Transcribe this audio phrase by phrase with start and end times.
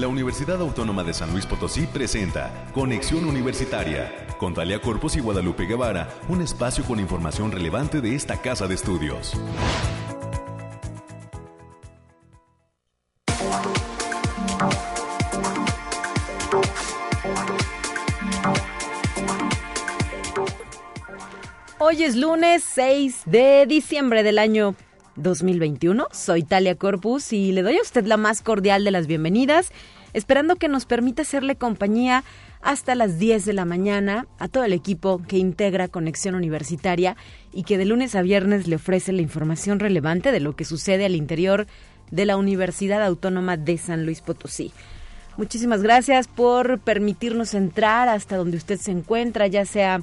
[0.00, 5.66] la Universidad Autónoma de San Luis Potosí presenta Conexión Universitaria con Talia Corpus y Guadalupe
[5.66, 9.34] Guevara, un espacio con información relevante de esta casa de estudios.
[21.78, 24.74] Hoy es lunes 6 de diciembre del año
[25.16, 26.08] 2021.
[26.12, 29.72] Soy Talia Corpus y le doy a usted la más cordial de las bienvenidas,
[30.12, 32.24] esperando que nos permita hacerle compañía
[32.62, 37.16] hasta las 10 de la mañana a todo el equipo que integra Conexión Universitaria
[37.52, 41.04] y que de lunes a viernes le ofrece la información relevante de lo que sucede
[41.06, 41.66] al interior
[42.10, 44.72] de la Universidad Autónoma de San Luis Potosí.
[45.36, 50.02] Muchísimas gracias por permitirnos entrar hasta donde usted se encuentra, ya sea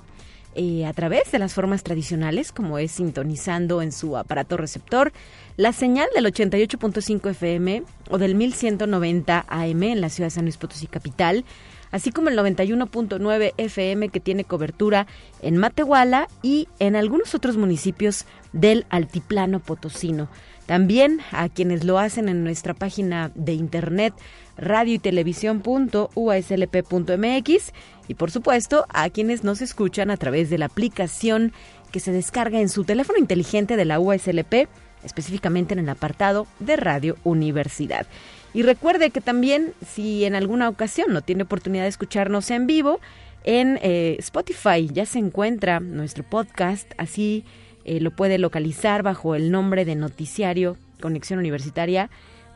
[0.58, 5.14] eh, a través de las formas tradicionales, como es sintonizando en su aparato receptor
[5.56, 10.58] la señal del 88.5 FM o del 1190 AM en la ciudad de San Luis
[10.58, 11.46] Potosí Capital,
[11.92, 15.06] así como el 91.9 FM que tiene cobertura
[15.42, 20.28] en Matehuala y en algunos otros municipios del Altiplano Potosino.
[20.68, 24.14] También a quienes lo hacen en nuestra página de internet
[24.58, 27.74] radio y televisión.uslp.mx
[28.09, 31.54] y por supuesto a quienes nos escuchan a través de la aplicación
[31.92, 34.68] que se descarga en su teléfono inteligente de la USLP,
[35.06, 38.06] específicamente en el apartado de Radio Universidad.
[38.54, 43.00] Y recuerde que también si en alguna ocasión no tiene oportunidad de escucharnos en vivo,
[43.46, 47.46] en eh, Spotify ya se encuentra nuestro podcast, así
[47.88, 52.10] eh, lo puede localizar bajo el nombre de Noticiario Conexión Universitaria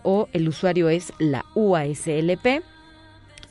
[0.03, 2.61] o el usuario es la UASLP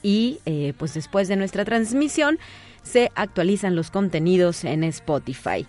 [0.02, 2.38] y eh, pues después de nuestra transmisión
[2.82, 5.64] se actualizan los contenidos en Spotify.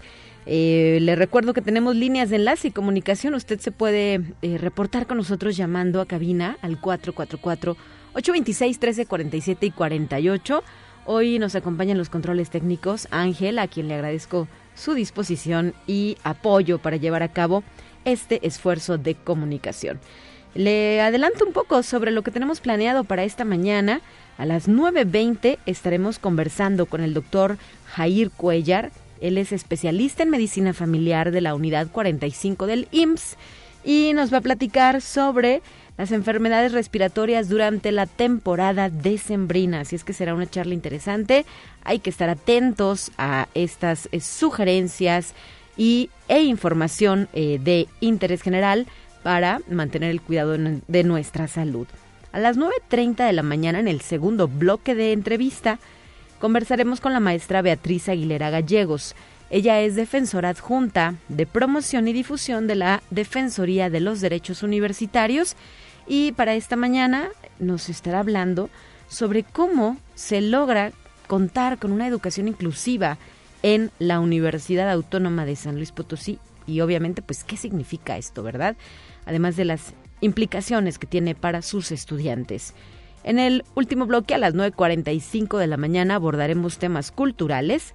[0.46, 3.34] Eh, le recuerdo que tenemos líneas de enlace y comunicación.
[3.34, 10.62] Usted se puede reportar con nosotros llamando a cabina al 444-826-1347 y 48.
[11.06, 14.50] Hoy nos acompañan los controles técnicos Ángel, a quien le agradezco
[14.82, 17.64] su disposición y apoyo para llevar a cabo
[18.04, 20.00] este esfuerzo de comunicación.
[20.56, 24.02] Le adelanto un poco sobre lo que tenemos planeado para esta mañana.
[24.38, 28.92] A las 9.20 estaremos conversando con el doctor Jair Cuellar.
[29.22, 33.38] Él es especialista en medicina familiar de la unidad 45 del IMSS
[33.86, 35.62] y nos va a platicar sobre
[35.98, 39.82] las enfermedades respiratorias durante la temporada decembrina.
[39.82, 41.46] Así es que será una charla interesante.
[41.84, 45.34] Hay que estar atentos a estas eh, sugerencias
[45.78, 48.88] y, e información eh, de interés general
[49.24, 51.88] para mantener el cuidado de nuestra salud.
[52.32, 55.80] A las 9.30 de la mañana, en el segundo bloque de entrevista,
[56.40, 59.16] conversaremos con la maestra Beatriz Aguilera Gallegos.
[59.50, 65.58] Ella es defensora adjunta de promoción y difusión de la Defensoría de los Derechos Universitarios
[66.08, 67.30] y para esta mañana
[67.60, 68.70] nos estará hablando
[69.08, 70.92] sobre cómo se logra
[71.28, 73.18] contar con una educación inclusiva
[73.64, 78.76] en la Universidad Autónoma de San Luis Potosí y obviamente pues qué significa esto, ¿verdad?
[79.26, 82.74] además de las implicaciones que tiene para sus estudiantes.
[83.24, 87.94] En el último bloque, a las 9.45 de la mañana, abordaremos temas culturales,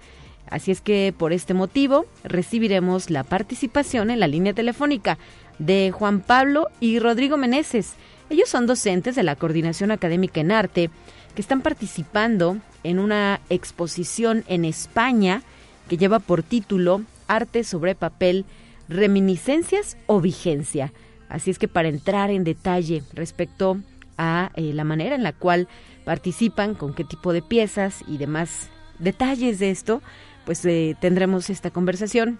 [0.48, 5.18] así es que por este motivo recibiremos la participación en la línea telefónica
[5.58, 7.94] de Juan Pablo y Rodrigo Meneses.
[8.30, 10.90] Ellos son docentes de la Coordinación Académica en Arte
[11.34, 15.42] que están participando en una exposición en España
[15.88, 18.44] que lleva por título Arte sobre papel,
[18.88, 20.92] reminiscencias o vigencia.
[21.28, 23.78] Así es que para entrar en detalle respecto
[24.16, 25.68] a eh, la manera en la cual
[26.04, 28.68] participan, con qué tipo de piezas y demás
[28.98, 30.02] detalles de esto,
[30.44, 32.38] pues eh, tendremos esta conversación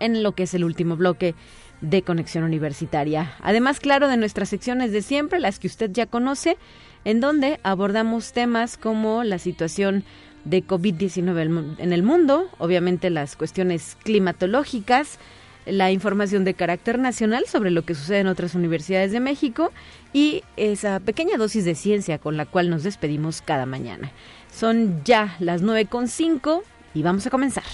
[0.00, 1.34] en lo que es el último bloque
[1.84, 3.34] de Conexión Universitaria.
[3.42, 6.56] Además, claro, de nuestras secciones de siempre, las que usted ya conoce,
[7.04, 10.04] en donde abordamos temas como la situación
[10.44, 15.18] de COVID-19 en el mundo, obviamente las cuestiones climatológicas,
[15.66, 19.72] la información de carácter nacional sobre lo que sucede en otras universidades de México
[20.12, 24.12] y esa pequeña dosis de ciencia con la cual nos despedimos cada mañana.
[24.52, 26.62] Son ya las 9.5
[26.94, 27.64] y vamos a comenzar.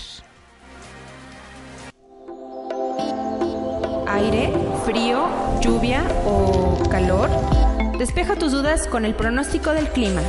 [4.12, 4.52] Aire,
[4.84, 5.28] frío,
[5.60, 7.30] lluvia o calor.
[7.96, 10.20] Despeja tus dudas con el pronóstico del clima.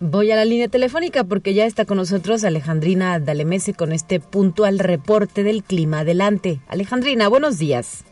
[0.00, 4.80] Voy a la línea telefónica porque ya está con nosotros Alejandrina Dalemese con este puntual
[4.80, 6.00] reporte del clima.
[6.00, 6.58] Adelante.
[6.66, 8.02] Alejandrina, buenos días.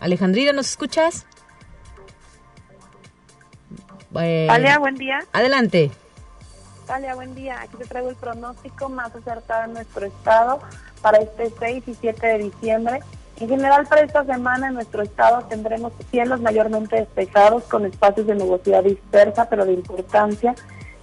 [0.00, 1.24] Alejandrina, ¿nos escuchas?
[4.10, 5.20] Bueno, buen día.
[5.32, 5.92] Adelante.
[6.92, 7.58] Talia, buen día.
[7.62, 10.60] Aquí te traigo el pronóstico más acertado en nuestro estado
[11.00, 13.00] para este 6 y 7 de diciembre
[13.40, 18.34] En general, para esta semana en nuestro estado tendremos cielos mayormente despejados con espacios de
[18.34, 20.54] nubosidad dispersa, pero de importancia.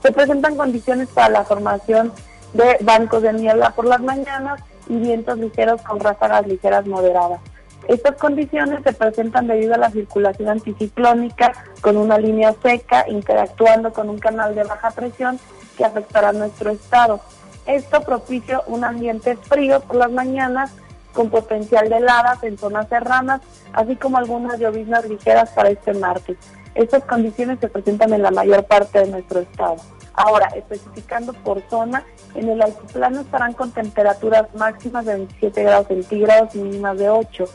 [0.04, 2.14] Se presentan condiciones para la formación
[2.54, 7.40] de bancos de niebla por las mañanas y vientos ligeros con ráfagas ligeras moderadas.
[7.88, 14.10] Estas condiciones se presentan debido a la circulación anticiclónica con una línea seca interactuando con
[14.10, 15.40] un canal de baja presión
[15.78, 17.20] que afectará nuestro estado.
[17.66, 20.72] Esto propicia un ambiente frío por las mañanas
[21.14, 23.42] con potencial de heladas en zonas serranas,
[23.74, 26.38] así como algunas lloviznas ligeras para este martes.
[26.76, 29.78] Estas condiciones se presentan en la mayor parte de nuestro estado.
[30.14, 32.04] Ahora, especificando por zona,
[32.36, 37.46] en el altiplano estarán con temperaturas máximas de 27 grados centígrados y mínimas de 8.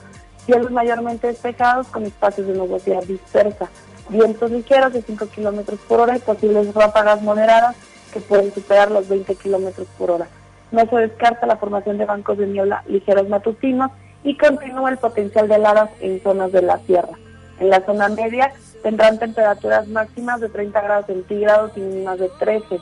[0.47, 3.69] Cielos mayormente despejados con espacios de nubosidad dispersa.
[4.11, 7.77] Vientos ligeros de 5 kilómetros por hora y posibles ráfagas moderadas
[8.13, 10.29] que pueden superar los 20 kilómetros por hora.
[10.71, 13.91] No se descarta la formación de bancos de niebla ligeros matutinos
[14.23, 17.17] y continúa el potencial de heladas en zonas de la sierra.
[17.59, 18.53] En la zona media
[18.83, 22.81] tendrán temperaturas máximas de 30 grados centígrados y mínimas de 13.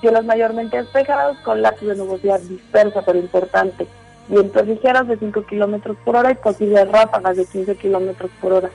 [0.00, 3.86] Cielos mayormente despejados con lapsos de nubosidad dispersa pero importante.
[4.28, 8.70] Vientos ligeros de 5 kilómetros por hora y posibles ráfagas de 15 kilómetros por hora.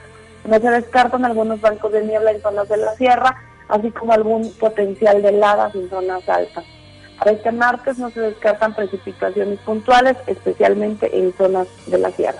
[0.46, 3.36] No se descartan algunos bancos de niebla en zonas de la sierra,
[3.68, 6.66] así como algún potencial de heladas en zonas altas.
[7.18, 12.40] Para este martes no se descartan precipitaciones puntuales, especialmente en zonas de la sierra.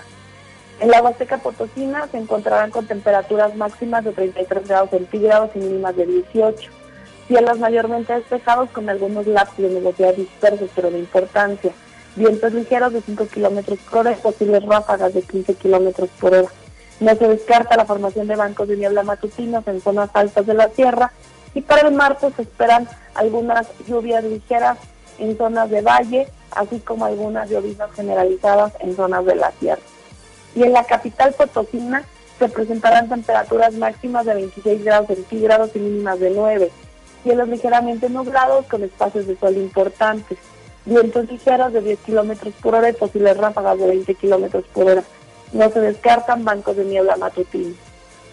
[0.80, 5.94] En la Huasteca Potosina se encontrarán con temperaturas máximas de 33 grados centígrados y mínimas
[5.94, 6.70] de 18.
[7.28, 11.72] Cielos mayormente despejados con algunos lapsos de nubosidad dispersos, pero de importancia.
[12.20, 16.48] Vientos ligeros de 5 kilómetros por hora y posibles ráfagas de 15 kilómetros por hora.
[17.00, 20.68] No se descarta la formación de bancos de niebla matutinos en zonas altas de la
[20.68, 21.12] sierra
[21.54, 24.76] y para el martes se esperan algunas lluvias ligeras
[25.18, 29.82] en zonas de valle, así como algunas lloviznas generalizadas en zonas de la sierra
[30.54, 32.04] y en la capital Potosina
[32.38, 36.70] se presentarán temperaturas máximas de 26 grados centígrados y mínimas de 9,
[37.22, 40.38] cielos ligeramente nublados con espacios de sol importantes,
[40.90, 45.02] vientos ligeros de 10 kilómetros por hora y posibles ráfagas de 20 kilómetros por hora.
[45.52, 47.76] No se descartan bancos de niebla matutinos.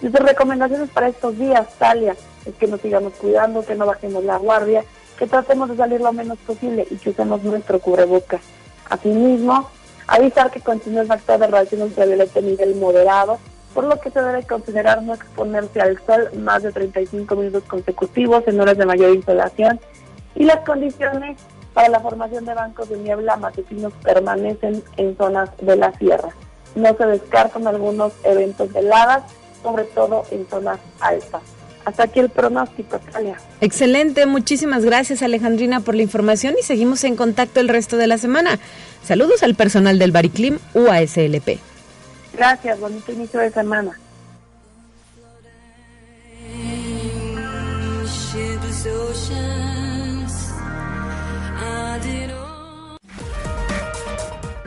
[0.01, 2.15] Nuestras recomendaciones para estos días, Talia,
[2.45, 4.83] es que nos sigamos cuidando, que no bajemos la guardia,
[5.17, 8.41] que tratemos de salir lo menos posible y que usemos nuestro cubrebocas.
[8.89, 9.69] Asimismo,
[10.07, 13.39] Avisar que continúa el factor de radiación ultravioleta a nivel moderado,
[13.73, 18.47] por lo que se debe considerar no exponerse al sol más de 35 minutos consecutivos
[18.47, 19.79] en horas de mayor insolación
[20.33, 21.37] y las condiciones
[21.77, 26.29] para la formación de bancos de niebla matutinos permanecen en zonas de la sierra.
[26.73, 29.25] No se descartan algunos eventos de heladas,
[29.61, 31.43] sobre todo en zonas altas.
[31.85, 33.37] Hasta aquí el pronóstico, Talia.
[33.61, 38.17] Excelente, muchísimas gracias Alejandrina por la información y seguimos en contacto el resto de la
[38.17, 38.57] semana.
[39.03, 41.59] Saludos al personal del Bariclim UASLP.
[42.33, 43.99] Gracias, bonito inicio de semana.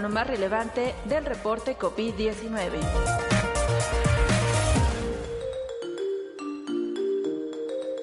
[0.00, 2.32] Lo más relevante del reporte COVID-19.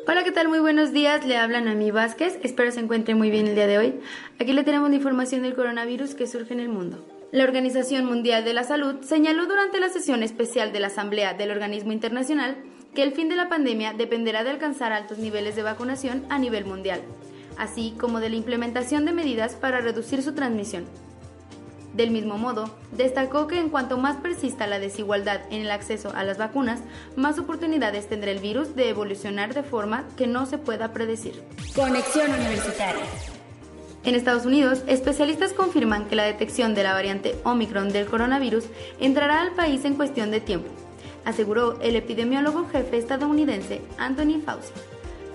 [0.07, 0.47] Hola, ¿qué tal?
[0.47, 1.25] Muy buenos días.
[1.25, 2.38] Le hablan a mi Vázquez.
[2.44, 3.99] Espero se encuentre muy bien el día de hoy.
[4.39, 7.03] Aquí le tenemos la información del coronavirus que surge en el mundo.
[7.31, 11.49] La Organización Mundial de la Salud señaló durante la sesión especial de la Asamblea del
[11.49, 12.57] Organismo Internacional
[12.94, 16.66] que el fin de la pandemia dependerá de alcanzar altos niveles de vacunación a nivel
[16.66, 17.01] mundial,
[17.57, 20.85] así como de la implementación de medidas para reducir su transmisión.
[21.97, 26.23] Del mismo modo, destacó que en cuanto más persista la desigualdad en el acceso a
[26.23, 26.81] las vacunas,
[27.16, 31.42] más oportunidades tendrá el virus de evolucionar de forma que no se pueda predecir.
[31.75, 33.04] Conexión Universitaria.
[34.04, 38.66] En Estados Unidos, especialistas confirman que la detección de la variante Omicron del coronavirus
[38.99, 40.69] entrará al país en cuestión de tiempo,
[41.25, 44.71] aseguró el epidemiólogo jefe estadounidense Anthony Fauci.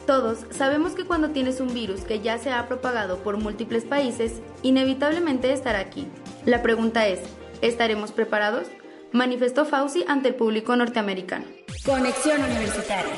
[0.07, 4.41] Todos sabemos que cuando tienes un virus que ya se ha propagado por múltiples países,
[4.63, 6.07] inevitablemente estará aquí.
[6.45, 7.21] La pregunta es,
[7.61, 8.69] ¿estaremos preparados?
[9.13, 11.45] Manifestó Fauci ante el público norteamericano.
[11.85, 13.15] Conexión Universitaria.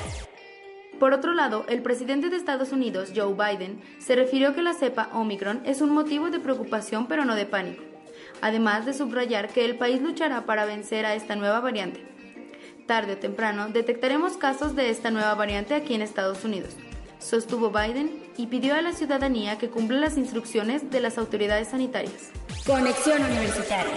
[0.99, 5.09] Por otro lado, el presidente de Estados Unidos, Joe Biden, se refirió que la cepa
[5.13, 7.83] Omicron es un motivo de preocupación pero no de pánico,
[8.41, 12.15] además de subrayar que el país luchará para vencer a esta nueva variante
[12.87, 16.77] tarde o temprano detectaremos casos de esta nueva variante aquí en Estados Unidos,
[17.25, 22.31] sostuvo Biden y pidió a la ciudadanía que cumpla las instrucciones de las autoridades sanitarias.
[22.67, 23.97] Conexión Universitaria.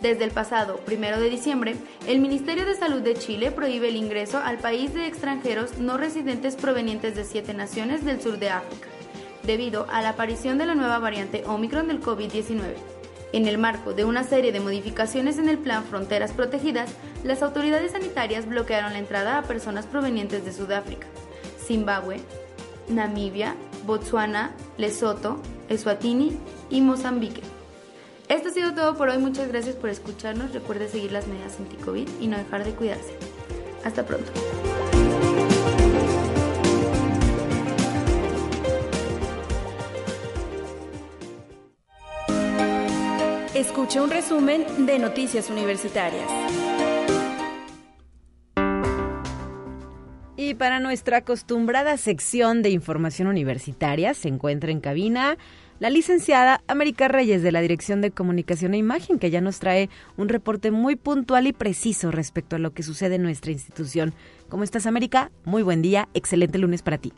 [0.00, 4.38] Desde el pasado 1 de diciembre, el Ministerio de Salud de Chile prohíbe el ingreso
[4.38, 8.88] al país de extranjeros no residentes provenientes de siete naciones del sur de África,
[9.44, 12.74] debido a la aparición de la nueva variante Omicron del COVID-19.
[13.32, 16.90] En el marco de una serie de modificaciones en el plan Fronteras Protegidas,
[17.24, 21.06] las autoridades sanitarias bloquearon la entrada a personas provenientes de Sudáfrica,
[21.66, 22.20] Zimbabue,
[22.88, 26.38] Namibia, Botsuana, Lesoto, Eswatini
[26.70, 27.42] y Mozambique.
[28.28, 29.18] Esto ha sido todo por hoy.
[29.18, 30.52] Muchas gracias por escucharnos.
[30.52, 33.16] Recuerde seguir las medidas anti-COVID y no dejar de cuidarse.
[33.84, 34.32] Hasta pronto.
[43.54, 46.28] Escuche un resumen de Noticias Universitarias.
[50.46, 55.38] Y para nuestra acostumbrada sección de información universitaria se encuentra en cabina
[55.80, 59.90] la licenciada América Reyes de la Dirección de Comunicación e Imagen, que ya nos trae
[60.16, 64.14] un reporte muy puntual y preciso respecto a lo que sucede en nuestra institución.
[64.48, 65.32] ¿Cómo estás, América?
[65.44, 67.12] Muy buen día, excelente lunes para ti.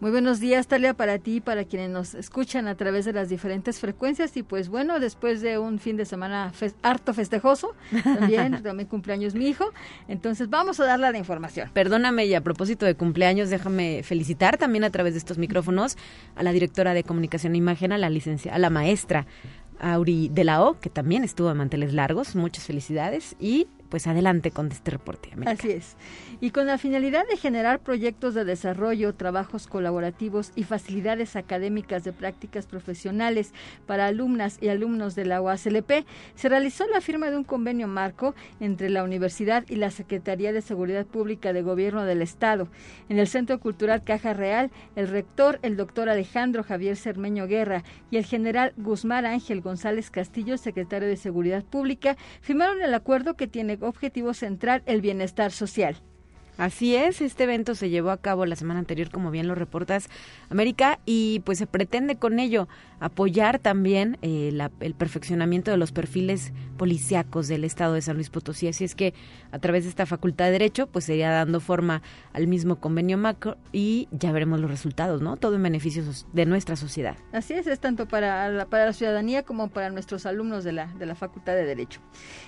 [0.00, 3.28] Muy buenos días, Talia, para ti y para quienes nos escuchan a través de las
[3.28, 4.36] diferentes frecuencias.
[4.36, 9.46] Y pues bueno, después de un fin de semana harto festejoso, también, también cumpleaños mi
[9.46, 9.72] hijo,
[10.08, 11.70] entonces vamos a darle la información.
[11.72, 15.96] Perdóname, y a propósito de cumpleaños, déjame felicitar también a través de estos micrófonos
[16.34, 19.26] a la directora de Comunicación e Imagen, a la licencia, a la maestra
[19.78, 22.34] Auri de la O, que también estuvo de manteles largos.
[22.34, 25.28] Muchas felicidades y pues adelante con este reporte.
[25.32, 25.52] América.
[25.52, 25.96] Así es.
[26.40, 32.12] Y con la finalidad de generar proyectos de desarrollo, trabajos colaborativos y facilidades académicas de
[32.12, 33.52] prácticas profesionales
[33.86, 38.34] para alumnas y alumnos de la UASLP, se realizó la firma de un convenio marco
[38.58, 42.66] entre la universidad y la Secretaría de Seguridad Pública de Gobierno del Estado.
[43.08, 48.16] En el Centro Cultural Caja Real, el rector, el doctor Alejandro Javier Cermeño Guerra y
[48.16, 53.78] el general Guzmán Ángel González Castillo, secretario de Seguridad Pública, firmaron el acuerdo que tiene
[53.86, 55.96] objetivo central el bienestar social.
[56.56, 60.08] Así es, este evento se llevó a cabo la semana anterior, como bien lo reportas,
[60.50, 62.68] América, y pues se pretende con ello
[63.00, 68.68] apoyar también eh, el perfeccionamiento de los perfiles policíacos del Estado de San Luis Potosí.
[68.68, 69.14] Así es que
[69.52, 73.56] a través de esta Facultad de Derecho, pues sería dando forma al mismo convenio macro
[73.72, 75.36] y ya veremos los resultados, ¿no?
[75.36, 77.16] Todo en beneficio de nuestra sociedad.
[77.32, 80.86] Así es, es tanto para la, para la ciudadanía como para nuestros alumnos de la,
[80.86, 82.00] de la Facultad de Derecho.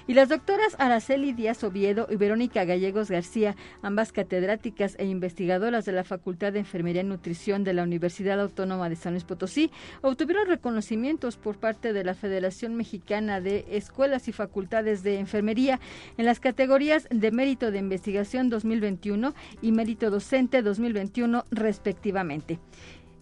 [0.06, 3.56] Y las doctoras Araceli Díaz Oviedo y Verónica Gallegos García,
[3.96, 8.90] ambas catedráticas e investigadoras de la Facultad de Enfermería y Nutrición de la Universidad Autónoma
[8.90, 9.70] de San Luis Potosí,
[10.02, 15.80] obtuvieron reconocimientos por parte de la Federación Mexicana de Escuelas y Facultades de Enfermería
[16.18, 22.58] en las categorías de Mérito de Investigación 2021 y Mérito Docente 2021 respectivamente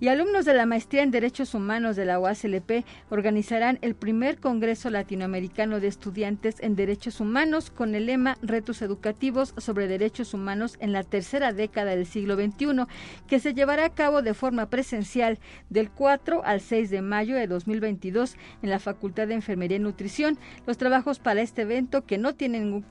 [0.04, 4.90] y alumnos de la Maestría en Derechos Humanos de la UASLP organizarán el primer Congreso
[4.90, 10.92] Latinoamericano de Estudiantes en Derechos Humanos con el lema Retos Educativos sobre Derechos Humanos en
[10.92, 12.84] la tercera década del siglo XXI,
[13.26, 15.38] que se llevará a cabo de forma presencial
[15.70, 20.38] del 4 al 6 de mayo de 2022 en la Facultad de Enfermería y Nutrición.
[20.66, 22.84] Los trabajos para este evento, que no tienen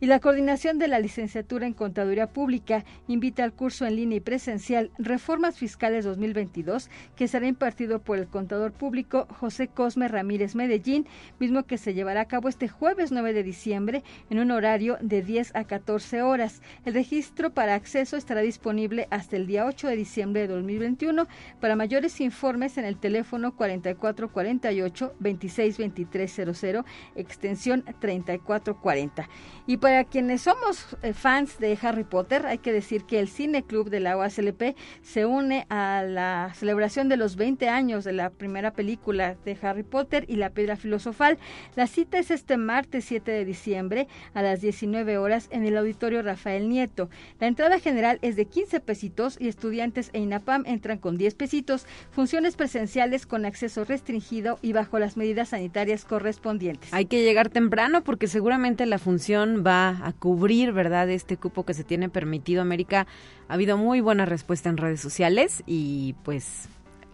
[0.00, 4.20] y la coordinación de la licenciatura en Contaduría Pública invita al curso en línea y
[4.20, 11.06] presencial Reformas Fiscales 2022 que será impartido por el contador público José Cosme Ramírez Medellín,
[11.38, 15.22] mismo que se llevará a cabo este jueves 9 de diciembre en un horario de
[15.22, 16.60] 10 a 14 horas.
[16.84, 21.26] El registro para acceso estará disponible hasta el día 8 de diciembre de 2021.
[21.60, 26.84] Para mayores informes en el teléfono 4448 262300
[27.14, 29.28] extensión 3440.
[29.66, 33.62] Y para quienes somos eh, fans de Harry Potter, hay que decir que el Cine
[33.62, 38.30] Club de la OASLP se une a la celebración de los 20 años de la
[38.30, 41.38] primera película de Harry Potter y la Piedra Filosofal.
[41.76, 46.20] La cita es este martes 7 de diciembre a las 19 horas en el Auditorio
[46.22, 47.08] Rafael Nieto.
[47.38, 51.86] La entrada general es de 15 pesitos y estudiantes e INAPAM entran con 10 pesitos.
[52.10, 56.92] Funciones presenciales con acceso restringido y bajo las medidas sanitarias correspondientes.
[56.92, 61.74] Hay que llegar temprano porque seguramente la función va a cubrir, ¿verdad?, este cupo que
[61.74, 62.62] se tiene permitido.
[62.62, 63.06] América
[63.48, 66.68] ha habido muy buena respuesta en redes sociales y pues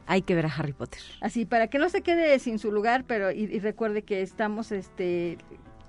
[0.06, 1.00] hay que ver a Harry Potter.
[1.20, 5.38] Así, para que no se quede sin su lugar, pero y, recuerde que estamos este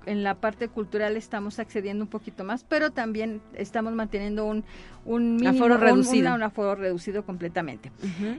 [0.06, 4.62] en la parte cultural estamos accediendo un poquito más, pero también estamos manteniendo un,
[5.04, 6.34] un aforo reducido.
[6.34, 7.92] Un, aforo reducido completamente.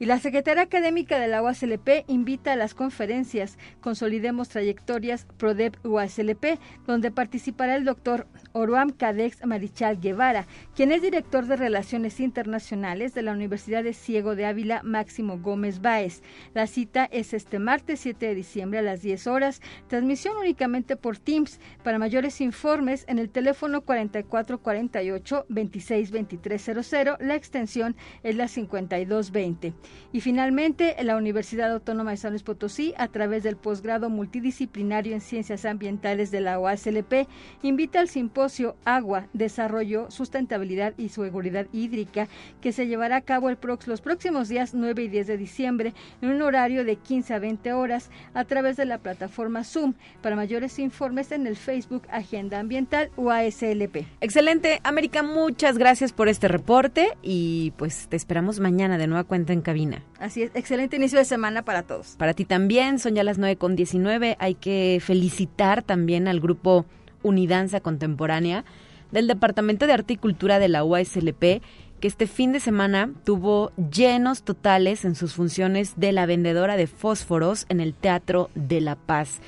[0.00, 6.60] Y la Secretaría Académica de la UASLP invita a las conferencias Consolidemos Trayectorias PRODEP UASLP,
[6.86, 13.22] donde participará el doctor Oruam Cadex Marichal Guevara, quien es director de Relaciones Internacionales de
[13.22, 16.22] la Universidad de Ciego de Ávila Máximo Gómez Báez.
[16.54, 21.18] La cita es este martes 7 de diciembre a las 10 horas, transmisión únicamente por
[21.18, 21.58] Teams.
[21.82, 29.74] Para mayores informes, en el teléfono 4448 262300, la extensión es la 5220.
[30.12, 35.20] Y finalmente, la Universidad Autónoma de San Luis Potosí, a través del posgrado multidisciplinario en
[35.20, 37.28] Ciencias Ambientales de la OASLP,
[37.62, 42.28] invita al simposio Agua, Desarrollo, Sustentabilidad y Seguridad Hídrica,
[42.60, 46.30] que se llevará a cabo el los próximos días 9 y 10 de diciembre en
[46.30, 49.94] un horario de 15 a 20 horas a través de la plataforma Zoom.
[50.22, 54.06] Para mayores informes en el Facebook Agenda Ambiental UASLP.
[54.20, 59.52] Excelente, América, muchas gracias por este reporte y pues te esperamos mañana de nueva cuenta
[59.52, 59.77] en cabina
[60.18, 62.16] Así es, excelente inicio de semana para todos.
[62.18, 64.36] Para ti también, son ya las 9 con 19.
[64.38, 66.86] Hay que felicitar también al grupo
[67.22, 68.64] Unidanza Contemporánea
[69.10, 71.62] del Departamento de Arte y Cultura de la UASLP
[72.00, 76.86] que este fin de semana tuvo llenos totales en sus funciones de la vendedora de
[76.86, 79.40] fósforos en el Teatro de la Paz.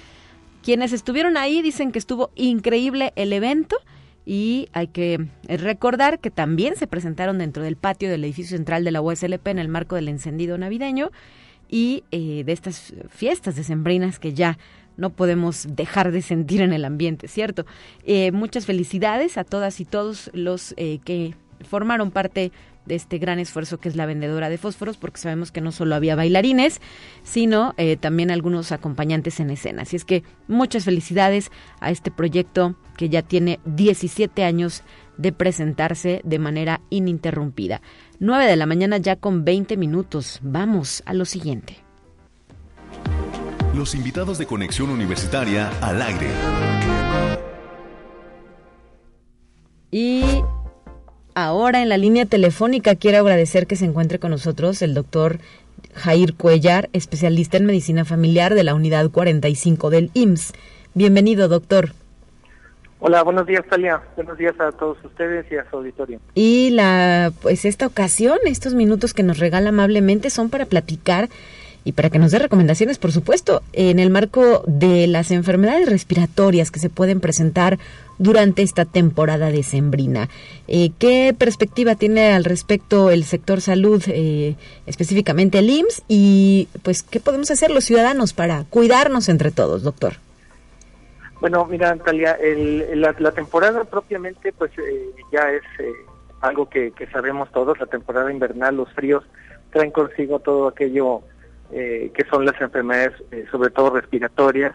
[0.63, 3.77] Quienes estuvieron ahí dicen que estuvo increíble el evento
[4.27, 8.91] y hay que recordar que también se presentaron dentro del patio del edificio central de
[8.91, 11.11] la USLP en el marco del encendido navideño
[11.69, 14.59] y eh, de estas fiestas decembrinas que ya
[14.97, 17.65] no podemos dejar de sentir en el ambiente, ¿cierto?
[18.05, 21.35] Eh, muchas felicidades a todas y todos los eh, que
[21.67, 22.53] formaron parte de
[22.91, 26.17] este gran esfuerzo que es la vendedora de fósforos, porque sabemos que no solo había
[26.17, 26.81] bailarines,
[27.23, 29.83] sino eh, también algunos acompañantes en escena.
[29.83, 31.51] Así es que muchas felicidades
[31.81, 34.83] a este proyecto que ya tiene 17 años
[35.17, 37.83] de presentarse de manera ininterrumpida.
[38.19, 40.41] 9 de la mañana ya con 20 minutos.
[40.43, 41.79] Vamos a lo siguiente.
[43.75, 46.29] Los invitados de Conexión Universitaria al aire.
[49.93, 50.23] Y
[51.35, 55.39] Ahora en la línea telefónica quiero agradecer que se encuentre con nosotros el doctor
[55.95, 60.53] Jair Cuellar, especialista en medicina familiar de la unidad 45 del IMSS.
[60.95, 61.93] Bienvenido, doctor.
[62.99, 64.03] Hola, buenos días, Talia.
[64.17, 66.21] Buenos días a todos ustedes y a su auditorio.
[66.35, 71.31] Y la, pues esta ocasión, estos minutos que nos regala amablemente son para platicar
[71.85, 76.71] y para que nos dé recomendaciones, por supuesto, en el marco de las enfermedades respiratorias
[76.71, 77.79] que se pueden presentar
[78.19, 80.29] durante esta temporada decembrina.
[80.69, 86.03] Eh, ¿Qué perspectiva tiene al respecto el sector salud, eh, específicamente el IMSS?
[86.07, 90.15] Y pues, ¿qué podemos hacer los ciudadanos para cuidarnos entre todos, doctor?
[91.41, 92.37] Bueno, mira, Natalia,
[92.95, 95.63] la, temporada propiamente, pues eh, ya es
[96.43, 99.25] algo que, que sabemos todos, la temporada invernal, los fríos
[99.71, 101.23] traen consigo todo aquello
[101.73, 104.75] eh, que son las enfermedades eh, sobre todo respiratorias,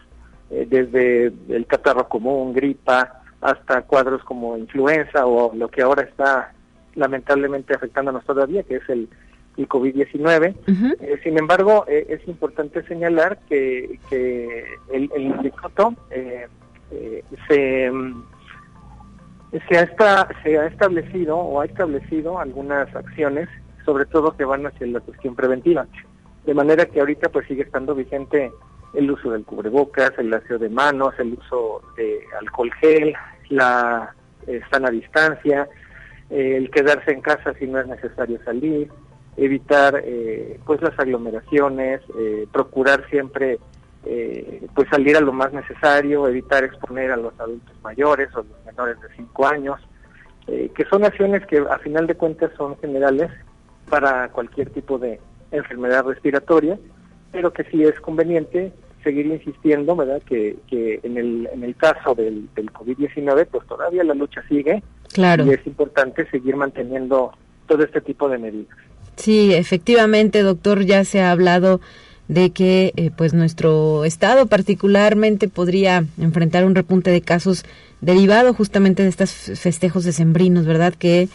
[0.50, 6.54] eh, desde el catarro común, gripa, hasta cuadros como influenza o lo que ahora está
[6.96, 9.10] lamentablemente afectándonos todavía, que es el,
[9.58, 11.22] el COVID-19.
[11.22, 15.94] sin embargo, es importante señalar que, que el, el instituto
[17.48, 18.02] se,
[19.68, 23.50] se, ha se ha establecido o ha establecido algunas acciones,
[23.84, 25.86] sobre todo que van hacia la cuestión preventiva.
[26.46, 28.52] De manera que ahorita pues sigue estando vigente
[28.94, 33.14] el uso del cubrebocas, el aseo de manos, el uso de alcohol gel,
[33.50, 34.14] la
[34.48, 35.68] eh, sana distancia,
[36.30, 38.90] el quedarse en casa si no es necesario salir,
[39.38, 43.60] evitar eh, pues las aglomeraciones, eh, procurar siempre
[44.76, 49.02] pues salir a lo más necesario, evitar exponer a los adultos mayores o los menores
[49.02, 49.82] de 5 años,
[50.46, 53.32] que son acciones que a final de cuentas son generales
[53.90, 55.20] para cualquier tipo de,
[55.52, 56.78] enfermedad respiratoria,
[57.32, 58.72] pero que sí es conveniente
[59.04, 60.22] seguir insistiendo, ¿verdad?
[60.24, 64.82] Que, que en, el, en el caso del, del COVID-19, pues todavía la lucha sigue.
[65.14, 65.46] Claro.
[65.46, 67.32] Y es importante seguir manteniendo
[67.68, 68.76] todo este tipo de medidas.
[69.16, 71.80] Sí, efectivamente, doctor, ya se ha hablado
[72.28, 77.64] de que eh, pues nuestro estado particularmente podría enfrentar un repunte de casos
[78.02, 80.94] derivado justamente de estos festejos decembrinos, ¿verdad?
[80.94, 81.30] Que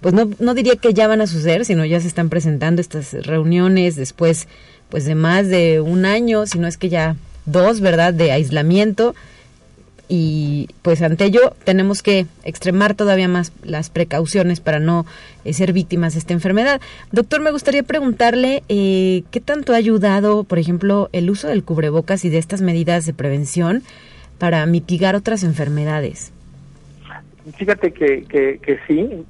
[0.00, 3.12] pues no, no diría que ya van a suceder, sino ya se están presentando estas
[3.12, 4.46] reuniones después
[4.88, 9.14] pues de más de un año, si no es que ya dos, ¿verdad?, de aislamiento.
[10.08, 15.04] Y pues ante ello tenemos que extremar todavía más las precauciones para no
[15.44, 16.80] eh, ser víctimas de esta enfermedad.
[17.10, 22.24] Doctor, me gustaría preguntarle eh, qué tanto ha ayudado, por ejemplo, el uso del cubrebocas
[22.24, 23.82] y de estas medidas de prevención
[24.38, 26.30] para mitigar otras enfermedades.
[27.54, 29.24] Fíjate que, que, sí,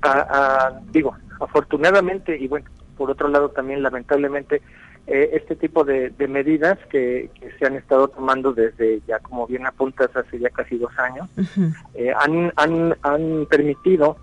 [0.92, 4.62] digo, afortunadamente y bueno, por otro lado también lamentablemente,
[5.06, 10.14] eh, este tipo de, medidas que, se han estado tomando desde ya como bien apuntas
[10.16, 11.28] hace ya casi dos años,
[11.94, 14.16] eh, han, han, han permitido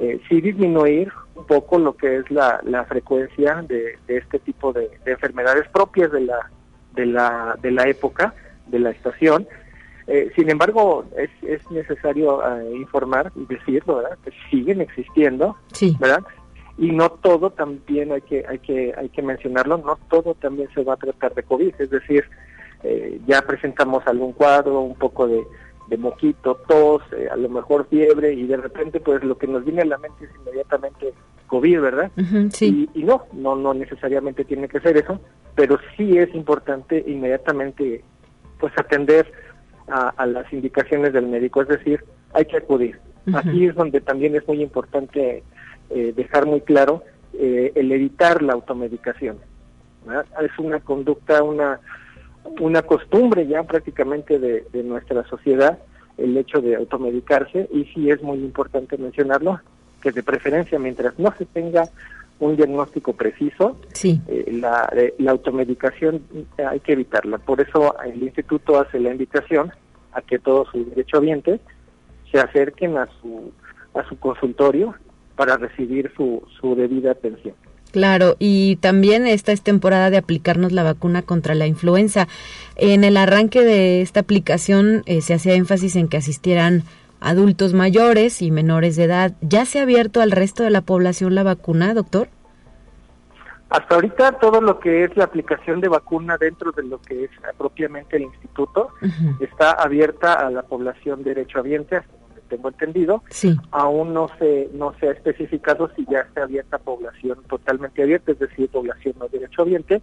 [0.00, 4.72] eh, sí disminuir un poco lo que es la, la frecuencia de, de este tipo
[4.72, 6.50] de, de enfermedades propias de la,
[6.94, 8.34] de la, de la época,
[8.66, 9.46] de la estación,
[10.06, 14.18] eh, sin embargo, es, es necesario eh, informar y decirlo, ¿verdad?
[14.22, 15.56] Que siguen existiendo,
[15.98, 16.22] ¿verdad?
[16.76, 20.82] Y no todo también hay que hay que hay que mencionarlo, no todo también se
[20.82, 22.24] va a tratar de COVID, es decir,
[22.82, 25.42] eh, ya presentamos algún cuadro, un poco de,
[25.88, 29.82] de moquito, tos, a lo mejor fiebre y de repente pues lo que nos viene
[29.82, 31.14] a la mente es inmediatamente
[31.46, 32.10] COVID, ¿verdad?
[32.50, 32.88] sí.
[32.92, 35.20] y, y, no, no, no necesariamente tiene que ser eso,
[35.54, 38.02] pero sí es importante inmediatamente
[38.58, 39.30] pues atender
[39.88, 42.98] a, las indicaciones del médico, es decir, hay que acudir.
[43.32, 45.42] Aquí es donde también es muy importante
[45.90, 47.02] eh, dejar muy claro
[47.34, 49.38] eh, el evitar la automedicación.
[50.42, 51.80] Es una conducta, una,
[52.60, 55.78] una costumbre ya prácticamente de, nuestra sociedad
[56.18, 59.60] el hecho de automedicarse y sí es muy importante mencionarlo,
[60.00, 61.88] que de preferencia mientras no se tenga
[62.40, 64.20] un diagnóstico preciso, sí.
[64.28, 66.22] Eh, la, la, automedicación
[66.58, 67.38] hay que evitarla.
[67.38, 69.72] Por eso el instituto hace la invitación
[70.12, 71.60] a que todos sus derechohabientes
[72.30, 73.52] se acerquen a su,
[73.94, 74.94] a su consultorio
[75.36, 77.54] para recibir su, su debida atención.
[77.92, 82.26] Claro, y también esta es temporada de aplicarnos la vacuna contra la influenza.
[82.74, 86.82] En el arranque de esta aplicación eh, se hacía énfasis en que asistieran
[87.24, 89.32] adultos mayores y menores de edad.
[89.40, 92.28] ¿Ya se ha abierto al resto de la población la vacuna, doctor?
[93.70, 97.30] Hasta ahorita todo lo que es la aplicación de vacuna dentro de lo que es
[97.58, 98.90] propiamente el instituto
[99.40, 103.24] está abierta a la población derechohabiente, hasta donde tengo entendido.
[103.30, 103.56] Sí.
[103.72, 108.38] Aún no se no se ha especificado si ya está abierta población totalmente abierta, es
[108.38, 110.02] decir, población no derechohabiente.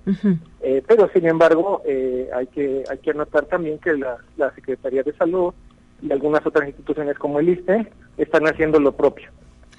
[0.61, 5.03] eh, pero sin embargo eh, hay que hay que anotar también que la, la Secretaría
[5.03, 5.53] de Salud
[6.01, 7.87] y algunas otras instituciones como el ISTE
[8.17, 9.29] están haciendo lo propio.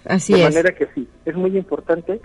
[0.04, 0.44] Así de es.
[0.44, 2.20] manera que sí, es muy importante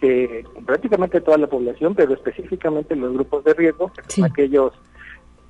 [0.00, 3.92] que prácticamente toda la población, pero específicamente los grupos de riesgo,
[4.24, 4.72] aquellos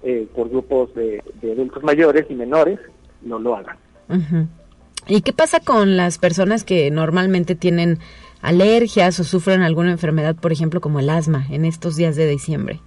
[0.02, 2.80] eh, por grupos de, adultos mayores y menores,
[3.22, 3.76] no lo hagan.
[5.06, 7.98] ¿Y qué pasa con las personas que normalmente tienen
[8.42, 12.80] alergias o sufren alguna enfermedad, por ejemplo, como el asma, en estos días de diciembre?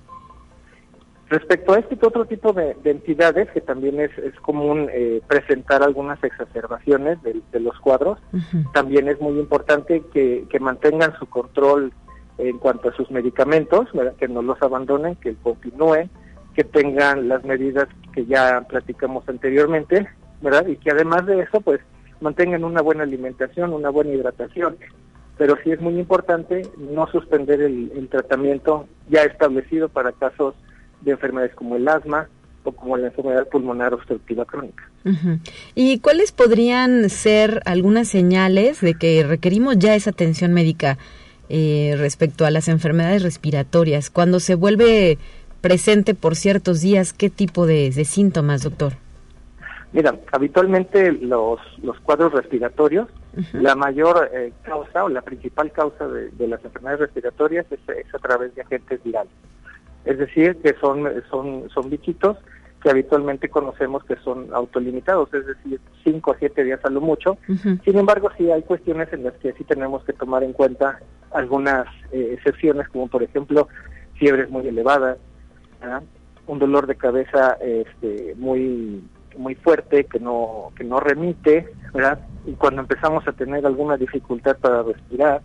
[1.29, 6.23] Respecto a este otro tipo de, entidades, que también es, es común eh, presentar algunas
[6.23, 8.19] exacerbaciones de, los cuadros,
[8.73, 11.91] también es muy importante que, mantengan su control
[12.37, 16.09] en cuanto a sus medicamentos, que no los abandonen, que continúen,
[16.53, 20.07] que tengan las medidas que ya platicamos anteriormente,
[20.41, 20.67] ¿verdad?
[20.67, 21.79] Y que además de eso, pues
[22.21, 24.77] mantengan una buena alimentación, una buena hidratación,
[25.37, 30.55] pero sí es muy importante no suspender el, tratamiento ya establecido para casos
[31.03, 32.27] de enfermedades como el asma
[32.63, 34.89] o como la enfermedad pulmonar obstructiva crónica.
[35.75, 40.97] ¿Y cuáles podrían ser algunas señales de que requerimos ya esa atención médica
[41.49, 44.09] eh, respecto a las enfermedades respiratorias?
[44.09, 45.17] Cuando se vuelve
[45.59, 48.93] presente por ciertos días, ¿qué tipo de síntomas, doctor?
[49.93, 53.07] Mira, habitualmente los, los cuadros respiratorios,
[53.51, 57.79] la mayor eh, causa o la principal causa de, las enfermedades respiratorias es,
[58.13, 59.31] a través de agentes virales.
[60.05, 62.37] Es decir, que son, son, son bichitos
[62.83, 67.37] que habitualmente conocemos que son autolimitados, es decir, 5 a 7 días a lo mucho.
[67.85, 70.99] Sin embargo, sí hay cuestiones en las que sí tenemos que tomar en cuenta
[71.31, 73.69] algunas eh, excepciones, como por ejemplo
[74.15, 75.17] fiebres muy elevadas,
[76.45, 79.01] un dolor de cabeza este, muy
[79.37, 82.19] muy fuerte que no que no remite, ¿verdad?
[82.45, 85.41] Y cuando empezamos a tener alguna dificultad para respirar,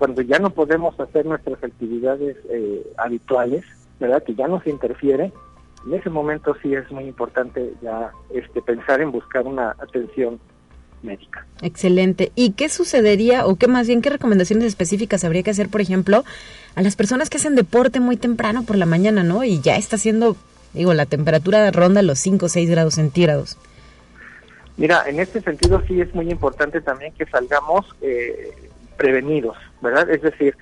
[0.00, 3.64] cuando ya no podemos hacer nuestras actividades eh, habituales,
[4.00, 4.24] ¿verdad?
[4.24, 5.32] Que ya nos interfiere,
[5.86, 10.40] en ese momento sí es muy importante ya este pensar en buscar una atención
[11.02, 11.46] médica.
[11.62, 12.32] Excelente.
[12.34, 16.24] ¿Y qué sucedería o qué más bien qué recomendaciones específicas habría que hacer, por ejemplo,
[16.74, 19.44] a las personas que hacen deporte muy temprano por la mañana, ¿no?
[19.44, 20.36] Y ya está haciendo
[20.72, 23.58] Digo, la temperatura ronda los 5 o 6 grados centígrados.
[24.76, 28.50] Mira, en este sentido sí es muy importante también que salgamos eh,
[29.00, 30.10] prevenidos, ¿verdad?
[30.10, 30.54] Es decir,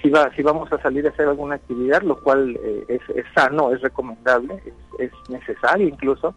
[0.00, 3.26] si, va, si vamos a salir a hacer alguna actividad, lo cual eh, es, es,
[3.34, 4.62] sano, es recomendable,
[4.98, 6.34] es, necesario incluso,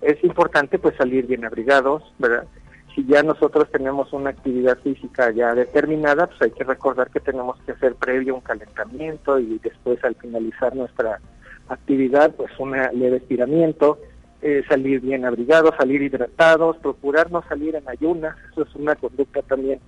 [0.00, 2.46] es importante pues salir bien abrigados, ¿verdad?
[2.94, 7.60] Si ya nosotros tenemos una actividad física ya determinada, pues hay que recordar que tenemos
[7.66, 11.20] que hacer previo un calentamiento y después al finalizar nuestra
[11.68, 13.98] actividad, pues un leve estiramiento,
[14.40, 19.42] eh, salir bien abrigados, salir hidratados, procurar no salir en ayunas, eso es una conducta
[19.42, 19.78] también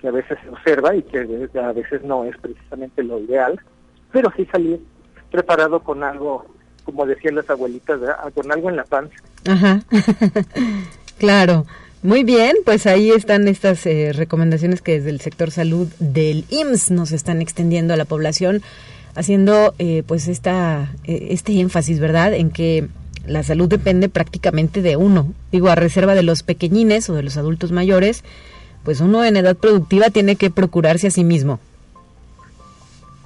[0.00, 1.18] que a veces se observa y que
[1.58, 3.60] a veces no es precisamente lo ideal,
[4.12, 4.80] pero sí salir
[5.30, 6.46] preparado con algo,
[6.84, 8.00] como decían las abuelitas,
[8.34, 9.14] con algo en la panza.
[9.48, 9.82] Ajá,
[11.18, 11.66] claro.
[12.02, 16.92] Muy bien, pues ahí están estas eh, recomendaciones que desde el sector salud del IMSS
[16.92, 18.62] nos están extendiendo a la población
[19.14, 22.88] haciendo eh, pues esta, eh, este énfasis, ¿verdad?, en que
[23.26, 25.32] la salud depende prácticamente de uno.
[25.52, 28.24] Digo, a reserva de los pequeñines o de los adultos mayores,
[28.84, 31.60] pues uno en edad productiva tiene que procurarse a sí mismo.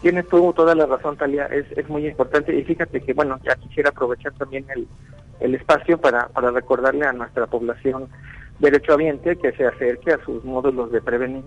[0.03, 2.55] Tienes tú toda la razón, Talia, es, es muy importante.
[2.55, 4.87] Y fíjate que, bueno, ya quisiera aprovechar también el,
[5.41, 8.09] el espacio para, para recordarle a nuestra población
[8.59, 11.43] derechohabiente que se acerque a sus módulos de prevenir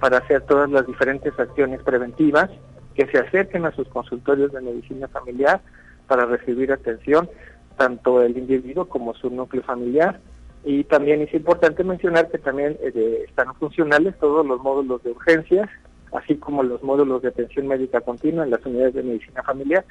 [0.00, 2.50] para hacer todas las diferentes acciones preventivas
[2.94, 5.60] que se acerquen a sus consultorios de medicina familiar
[6.06, 7.28] para recibir atención,
[7.76, 10.20] tanto el individuo como su núcleo familiar.
[10.64, 15.68] Y también es importante mencionar que también eh, están funcionales todos los módulos de urgencias,
[16.12, 19.84] así como los módulos de atención médica continua en las unidades de medicina familiar,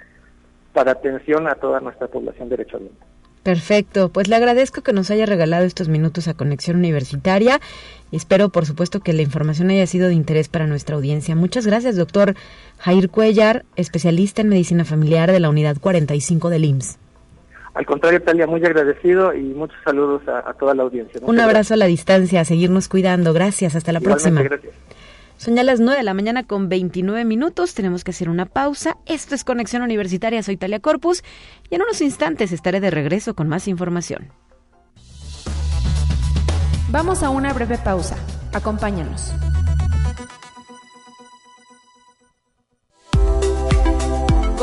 [0.73, 3.05] para atención a toda nuestra población derechohabiente.
[3.43, 7.59] Perfecto, pues le agradezco que nos haya regalado estos minutos a Conexión Universitaria
[8.09, 11.35] y espero, por supuesto, que la información haya sido de interés para nuestra audiencia.
[11.35, 12.35] Muchas gracias, doctor
[12.77, 17.02] Jair Cuellar, especialista en medicina familiar de la Unidad 45 del IMSS.
[17.73, 21.19] Al contrario, Talia, muy agradecido y muchos saludos a, toda la audiencia.
[21.23, 23.33] Un abrazo a la distancia, a seguirnos cuidando.
[23.33, 24.43] Gracias, hasta la próxima.
[24.43, 24.73] Gracias.
[25.37, 27.73] Son ya las 9 de la mañana con 29 minutos.
[27.73, 28.97] Tenemos que hacer una pausa.
[29.07, 30.43] Esto es Conexión Universitaria.
[30.43, 31.23] Soy Talia Corpus
[31.69, 34.29] y en unos instantes estaré de regreso con más información.
[36.91, 38.15] Vamos a una breve pausa.
[38.53, 39.33] Acompáñanos.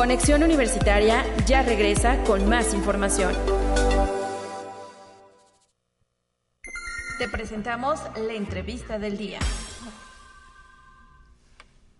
[0.00, 3.34] Conexión Universitaria ya regresa con más información.
[7.18, 9.40] Te presentamos la entrevista del día.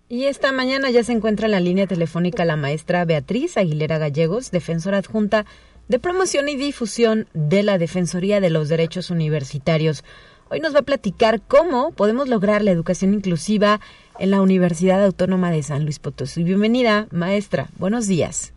[0.09, 4.51] Y esta mañana ya se encuentra en la línea telefónica la maestra Beatriz Aguilera Gallegos,
[4.51, 5.45] defensora adjunta
[5.89, 10.05] de promoción y difusión de la Defensoría de los Derechos Universitarios.
[10.49, 13.79] Hoy nos va a platicar cómo podemos lograr la educación inclusiva
[14.21, 16.45] en la Universidad Autónoma de San Luis Potosí.
[16.45, 17.69] Bienvenida, maestra.
[17.79, 18.53] Buenos días.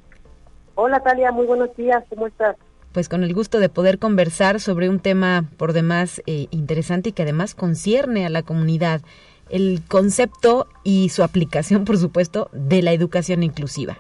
[0.76, 1.32] Hola, Talia.
[1.32, 2.04] Muy buenos días.
[2.10, 2.58] ¿Cómo estás?
[2.92, 7.12] Pues con el gusto de poder conversar sobre un tema por demás eh, interesante y
[7.14, 9.02] que además concierne a la comunidad
[9.50, 13.98] el concepto y su aplicación, por supuesto, de la educación inclusiva.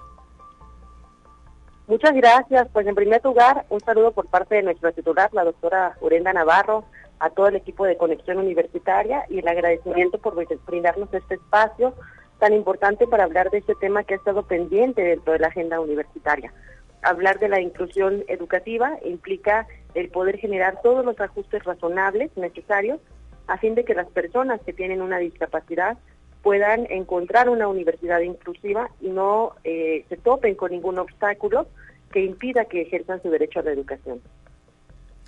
[1.87, 2.67] Muchas gracias.
[2.73, 6.85] Pues en primer lugar, un saludo por parte de nuestra titular, la doctora Urenda Navarro,
[7.23, 10.35] a todo el equipo de Conexión Universitaria y el agradecimiento por
[10.67, 11.93] brindarnos este espacio
[12.37, 15.79] tan importante para hablar de este tema que ha estado pendiente dentro de la agenda
[15.79, 16.53] universitaria.
[17.01, 22.99] Hablar de la inclusión educativa implica el poder generar todos los ajustes razonables necesarios
[23.47, 25.97] a fin de que las personas que tienen una discapacidad
[26.41, 31.67] puedan encontrar una universidad inclusiva y no eh, se topen con ningún obstáculo
[32.11, 34.19] que impida que ejerzan su derecho a la educación.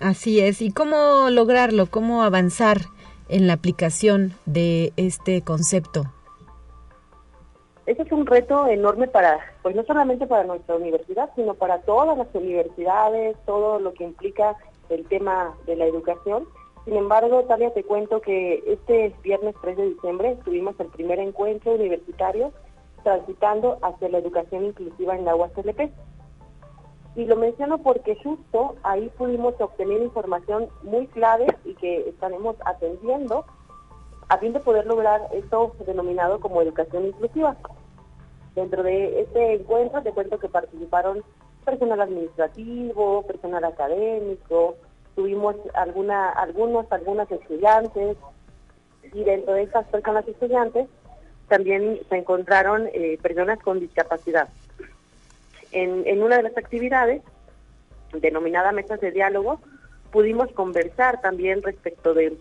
[0.00, 0.60] Así es.
[0.62, 1.86] ¿Y cómo lograrlo?
[1.86, 2.78] ¿Cómo avanzar
[3.28, 6.04] en la aplicación de este concepto?
[7.86, 12.18] Ese es un reto enorme para, pues no solamente para nuestra universidad, sino para todas
[12.18, 14.56] las universidades, todo lo que implica
[14.90, 16.48] el tema de la educación.
[16.84, 21.74] Sin embargo, Talia, te cuento que este viernes 3 de diciembre tuvimos el primer encuentro
[21.74, 22.52] universitario
[23.04, 25.92] transitando hacia la educación inclusiva en la UASLP.
[27.16, 33.46] Y lo menciono porque justo ahí pudimos obtener información muy clave y que estaremos atendiendo
[34.28, 37.56] a fin de poder lograr esto denominado como educación inclusiva.
[38.54, 41.24] Dentro de este encuentro te cuento que participaron
[41.64, 44.76] personal administrativo, personal académico,
[45.14, 48.18] tuvimos alguna, algunos, algunas estudiantes
[49.14, 50.86] y dentro de esas personas estudiantes
[51.48, 54.48] también se encontraron eh, personas con discapacidad
[55.72, 57.22] en, una de las actividades,
[58.12, 59.60] denominada mesas de diálogo,
[60.10, 62.36] pudimos conversar también respecto de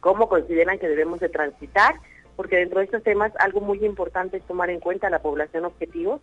[0.00, 1.94] cómo consideran que debemos de transitar,
[2.36, 6.20] porque dentro de estos temas algo muy importante es tomar en cuenta la población objetivo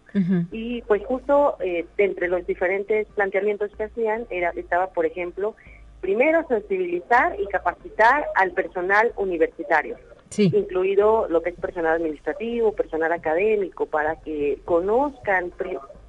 [0.51, 5.55] y pues justo eh, entre los diferentes planteamientos que hacían era, estaba, por ejemplo,
[6.01, 9.97] primero sensibilizar y capacitar al personal universitario.
[10.37, 15.51] incluido lo que es personal administrativo, personal académico, para que conozcan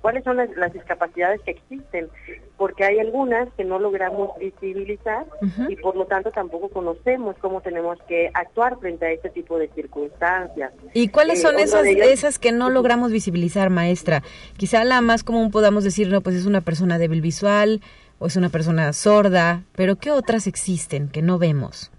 [0.01, 2.09] cuáles son las, discapacidades que existen,
[2.57, 5.27] porque hay algunas que no logramos visibilizar
[5.69, 9.69] y por lo tanto tampoco conocemos cómo tenemos que actuar frente a este tipo de
[9.69, 10.73] circunstancias.
[10.95, 14.23] ¿Y cuáles son eh, esas, esas que no logramos visibilizar, maestra?
[14.57, 17.81] Quizá la más común podamos decir, no, pues es una persona débil visual
[18.19, 21.91] o es una persona sorda, pero ¿qué otras existen que no vemos?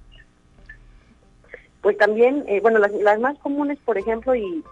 [1.81, 4.63] Pues también, eh, bueno, las, las, más comunes, por ejemplo, y,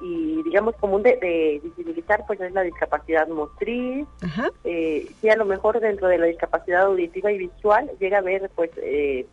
[0.43, 4.05] digamos común de, visibilizar, pues es la discapacidad motriz.
[4.65, 8.71] Eh, a lo mejor dentro de la discapacidad auditiva y visual llega a haber, pues,
[8.77, 9.25] eh,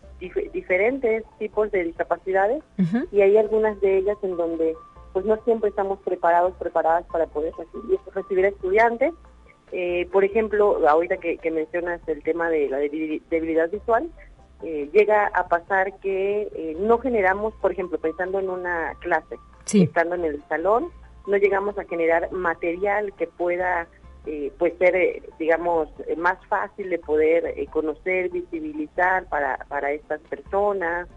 [0.52, 2.62] diferentes tipos de discapacidades
[3.10, 4.74] y hay algunas de ellas en donde,
[5.12, 9.12] pues, no siempre estamos preparados, preparadas para poder recibir, recibir estudiantes.
[9.72, 14.08] Eh, por ejemplo, ahorita que, que mencionas el tema de la debilidad visual,
[14.64, 19.36] eh, llega a pasar que eh, no generamos, por ejemplo, pensando en una clase,
[19.70, 20.88] estando en el salón,
[21.26, 23.86] no llegamos a generar material que pueda
[24.24, 31.08] eh, pues ser, digamos, más fácil de poder conocer, visibilizar para, para estas personas.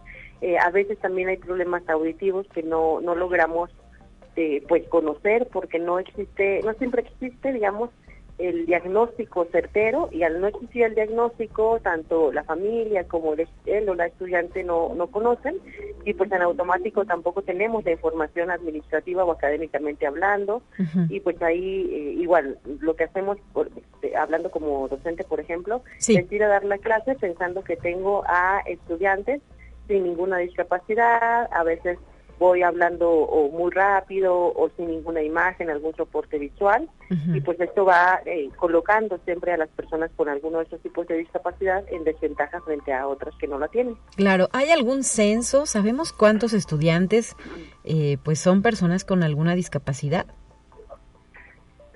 [0.61, 3.69] a veces también hay problemas auditivos que no, no logramos
[4.67, 7.89] pues conocer porque no existe, no siempre existe, digamos,
[8.37, 13.95] el diagnóstico certero y al no existir el diagnóstico, tanto la familia como él o
[13.95, 15.55] la estudiante no, no conocen
[16.05, 20.61] y pues en automático tampoco tenemos la información administrativa o académicamente hablando.
[21.09, 23.37] Y pues ahí eh, igual lo que hacemos,
[23.75, 28.23] este, hablando como docente por ejemplo, es ir a dar la clase pensando que tengo
[28.27, 29.41] a estudiantes
[29.87, 31.97] sin ninguna discapacidad, a veces
[32.39, 36.89] voy hablando o muy rápido o sin ninguna imagen, algún soporte visual
[37.33, 41.07] y pues esto va eh, colocando siempre a las personas con alguno de estos tipos
[41.07, 43.95] de discapacidad en desventaja frente a otras que no la tienen.
[44.15, 45.65] Claro, ¿hay algún censo?
[45.65, 47.35] ¿Sabemos cuántos estudiantes
[47.85, 50.25] eh, pues son personas con alguna discapacidad?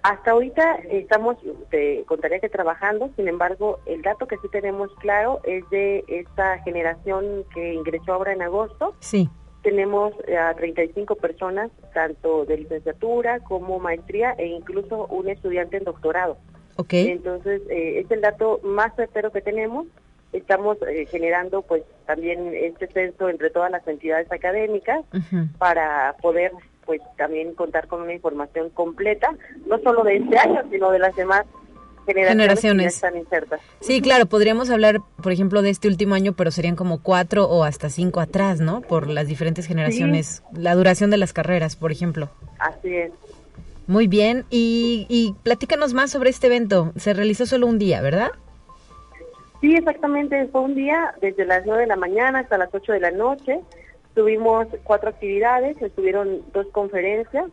[0.04, 1.38] Hasta ahorita estamos,
[1.70, 6.58] te contaría que trabajando, sin embargo, el dato que sí tenemos claro es de esta
[6.64, 8.96] generación que ingresó ahora en agosto.
[9.00, 9.30] Sí
[9.62, 15.84] tenemos eh, a 35 personas, tanto de licenciatura como maestría e incluso un estudiante en
[15.84, 16.38] doctorado.
[16.78, 17.10] Okay.
[17.10, 19.88] Entonces, eh, es el dato más certero que tenemos.
[20.34, 25.04] Estamos eh, generando pues también este censo entre todas las entidades académicas
[25.58, 26.54] para poder
[26.86, 29.36] pues también contar con una información completa,
[29.68, 31.46] no solo de este año, sino de las demás
[32.06, 33.60] generaciones, están insertas.
[33.80, 37.64] Sí, claro, podríamos hablar, por ejemplo, de este último año, pero serían como cuatro o
[37.64, 38.82] hasta cinco atrás, ¿no?
[38.82, 42.30] Por las diferentes generaciones, la duración de las carreras, por ejemplo.
[42.60, 43.12] Así es.
[43.88, 46.94] Muy bien, y, y platícanos más sobre este evento.
[46.96, 48.32] Se realizó solo un día, ¿verdad?
[49.60, 53.00] Sí, exactamente, fue un día desde las nueve de la mañana hasta las ocho de
[53.00, 53.60] la noche.
[54.16, 57.46] Tuvimos cuatro actividades, estuvieron dos conferencias,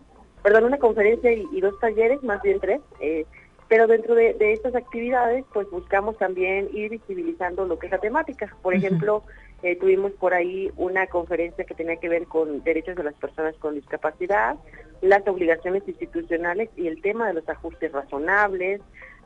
[0.43, 2.81] perdón, una conferencia y, y dos talleres, más bien tres.
[3.01, 3.27] Eh,
[3.69, 8.57] pero dentro de, estas actividades, pues buscamos también ir visibilizando lo que es la temática.
[8.63, 9.25] Por ejemplo,
[9.63, 13.55] eh, tuvimos por ahí una conferencia que tenía que ver con derechos de las personas
[13.57, 14.57] con discapacidad,
[15.03, 18.81] las obligaciones institucionales y el tema de los ajustes razonables.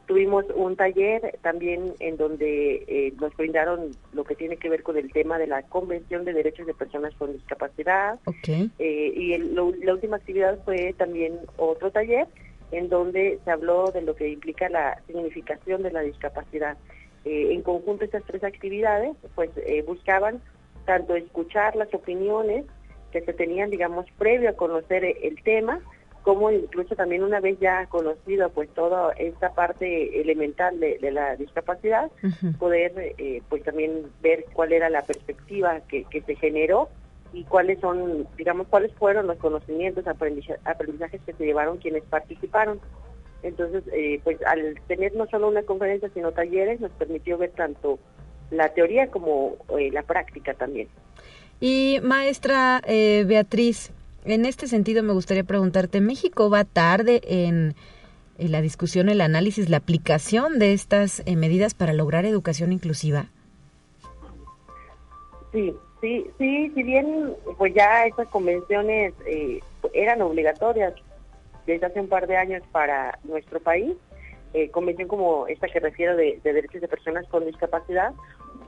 [0.06, 4.96] Tuvimos un taller también en donde eh, nos brindaron lo que tiene que ver con
[4.96, 8.18] el tema de la Convención de Derechos de Personas con Discapacidad.
[8.24, 8.72] Okay.
[8.80, 12.26] Eh, y la última actividad fue también otro taller
[12.72, 16.76] en donde se habló de lo que implica la significación de la discapacidad.
[17.24, 19.50] Eh, en conjunto estas tres actividades pues
[19.86, 20.40] buscaban
[20.84, 22.64] tanto escuchar las opiniones
[23.12, 25.80] que se tenían, digamos, previo a conocer el tema,
[26.22, 32.10] como incluso también una vez ya conocido pues toda esta parte elemental de, la discapacidad,
[32.58, 36.88] poder eh, pues también ver cuál era la perspectiva que, se generó
[37.32, 42.80] y cuáles son, digamos, cuáles fueron los conocimientos, aprendizajes que se llevaron quienes participaron.
[43.42, 47.98] Entonces, eh, pues al tener no solo una conferencia, sino talleres, nos permitió ver tanto
[48.50, 50.88] la teoría como eh, la práctica también.
[51.60, 53.92] Y maestra Beatriz,
[54.24, 57.74] en este sentido, me gustaría preguntarte, ¿México va tarde en,
[58.38, 63.26] la discusión, el análisis, la aplicación de estas eh, medidas para lograr educación inclusiva?
[65.52, 69.60] Sí, sí, sí, si bien pues ya estas convenciones eh,
[69.92, 70.94] eran obligatorias
[71.66, 73.94] desde hace un par de años para nuestro país,
[74.54, 78.12] eh, convención como esta que refiero de, derechos de personas con discapacidad,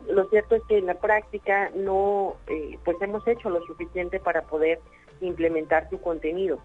[0.09, 2.37] lo cierto es que en la práctica no,
[2.85, 4.79] pues hemos hecho lo suficiente para poder
[5.21, 6.59] implementar su contenido.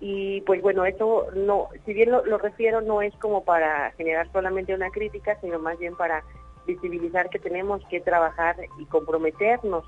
[0.00, 4.74] Y pues bueno, eso no, si bien lo, refiero, no es como para generar solamente
[4.74, 6.24] una crítica, sino más bien para
[6.66, 9.84] visibilizar que tenemos que trabajar y comprometernos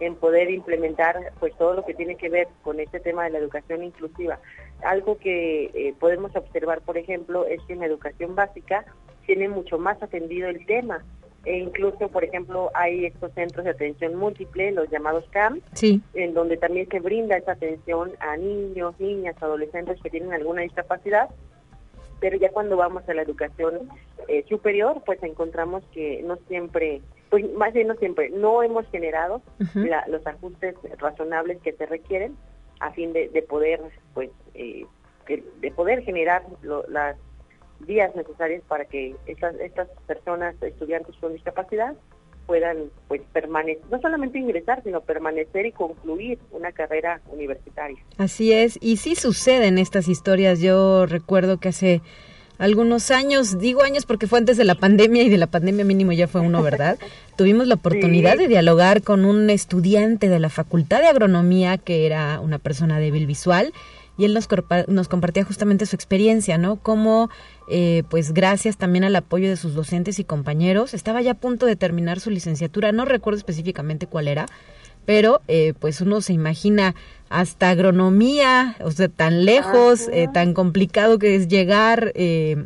[0.00, 3.38] en poder implementar pues todo lo que tiene que ver con este tema de la
[3.38, 4.38] educación inclusiva.
[4.82, 8.84] Algo que eh, podemos observar, por ejemplo, es que en la educación básica
[9.26, 11.02] tiene mucho más atendido el tema
[11.46, 16.56] e incluso, por ejemplo, hay estos centros de atención múltiple, los llamados CAM, en donde
[16.56, 21.30] también se brinda esa atención a niños, niñas, adolescentes que tienen alguna discapacidad,
[22.20, 23.88] pero ya cuando vamos a la educación
[24.28, 29.42] eh, superior, pues encontramos que no siempre, pues más bien no siempre, no hemos generado
[30.06, 32.36] los ajustes razonables que se requieren
[32.80, 33.80] a fin de, poder,
[34.14, 34.86] pues, eh,
[35.26, 36.42] de, poder generar
[36.88, 37.16] las
[37.80, 41.94] días necesarias para que estas, estas personas, estudiantes con discapacidad,
[42.46, 42.76] puedan
[43.08, 47.98] pues permanecer, no solamente ingresar, sino permanecer y concluir una carrera universitaria.
[48.18, 50.60] Así es, y sí suceden estas historias.
[50.60, 52.02] Yo recuerdo que hace
[52.58, 56.12] algunos años, digo años porque fue antes de la pandemia y de la pandemia mínimo
[56.12, 56.98] ya fue uno, ¿verdad?
[57.36, 62.40] Tuvimos la oportunidad de dialogar con un estudiante de la Facultad de Agronomía que era
[62.40, 63.72] una persona débil visual
[64.18, 64.48] y él nos,
[64.88, 66.76] nos compartía justamente su experiencia, ¿no?
[66.76, 67.28] Cómo,
[67.68, 71.66] eh, pues gracias también al apoyo de sus docentes y compañeros, estaba ya a punto
[71.66, 74.46] de terminar su licenciatura, no recuerdo específicamente cuál era,
[75.04, 76.94] pero eh, pues uno se imagina
[77.28, 82.12] hasta agronomía, o sea, tan lejos, eh, tan complicado que es llegar,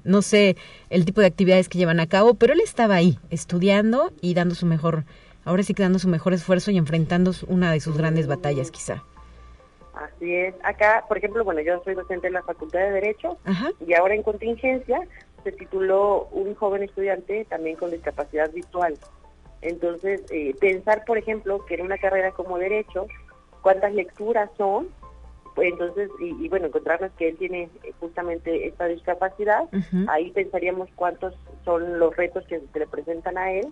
[0.05, 0.57] no sé,
[0.91, 4.55] el tipo de actividades que llevan a cabo, pero él estaba ahí, estudiando y dando
[4.55, 5.05] su mejor,
[5.45, 9.03] ahora sí que dando su mejor esfuerzo y enfrentando una de sus grandes batallas quizá.
[9.95, 10.55] Así es.
[10.63, 13.39] Acá, por ejemplo, bueno, yo soy docente en la Facultad de Derecho
[13.87, 15.01] y ahora en contingencia
[15.43, 18.97] se tituló un joven estudiante también con discapacidad visual.
[19.63, 23.07] Entonces, eh, pensar, por ejemplo, que en una carrera como Derecho,
[23.63, 24.89] cuántas lecturas son,
[25.55, 27.69] pues entonces, y, bueno, encontrarnos que él tiene
[27.99, 29.69] justamente esta discapacidad,
[30.09, 31.35] ahí pensaríamos cuántos
[31.65, 33.67] son los retos que se le presentan a él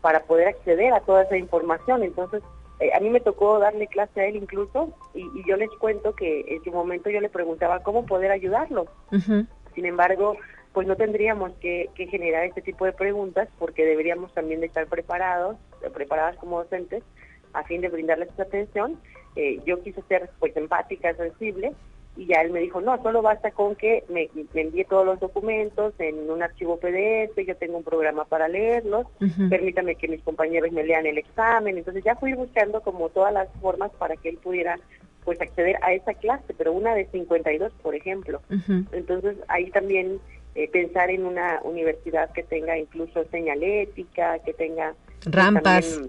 [0.00, 2.02] para poder acceder a toda esa información.
[2.02, 2.42] Entonces,
[2.80, 6.44] eh, a mí me tocó darle clase a él incluso y, yo les cuento que
[6.48, 8.86] en su momento yo le preguntaba cómo poder ayudarlo.
[9.74, 10.36] Sin embargo,
[10.72, 15.56] pues no tendríamos que, generar este tipo de preguntas porque deberíamos también de estar preparados,
[15.92, 17.02] preparadas como docentes
[17.52, 19.00] a fin de brindarles esa atención.
[19.36, 21.74] Eh, yo quise ser pues empática, sensible
[22.16, 25.94] y ya él me dijo, no, solo basta con que me, envíe todos los documentos
[25.98, 29.06] en un archivo PDF, yo tengo un programa para leerlos,
[29.48, 33.48] permítame que mis compañeros me lean el examen, entonces ya fui buscando como todas las
[33.60, 34.78] formas para que él pudiera
[35.24, 38.42] pues acceder a esa clase, pero una de 52, por ejemplo.
[38.92, 40.20] Entonces ahí también
[40.54, 46.00] eh, pensar en una universidad que tenga incluso señalética, que tenga pues, rampas.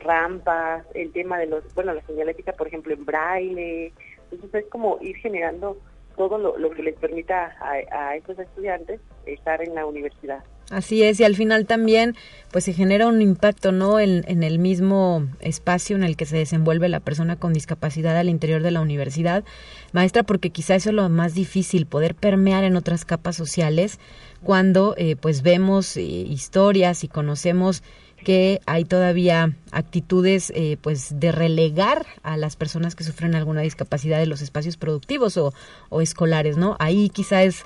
[0.00, 3.92] rampas, el tema de los, bueno, la señalética, por ejemplo, en braille,
[4.34, 5.78] entonces es como ir generando
[6.16, 10.44] todo lo, que les permita a, estos estudiantes estar en la universidad.
[10.70, 12.14] Así es, y al final también
[12.50, 14.00] pues se genera un impacto, ¿no?
[14.00, 18.62] En, el mismo espacio en el que se desenvuelve la persona con discapacidad al interior
[18.62, 19.44] de la universidad.
[19.92, 23.98] Maestra, porque quizá eso es lo más difícil, poder permear en otras capas sociales
[24.42, 27.82] cuando eh, pues vemos eh, historias y conocemos
[28.24, 34.18] que hay todavía actitudes eh, pues de relegar a las personas que sufren alguna discapacidad
[34.18, 35.52] de los espacios productivos o,
[36.00, 36.76] escolares, ¿no?
[36.80, 37.64] Ahí quizá es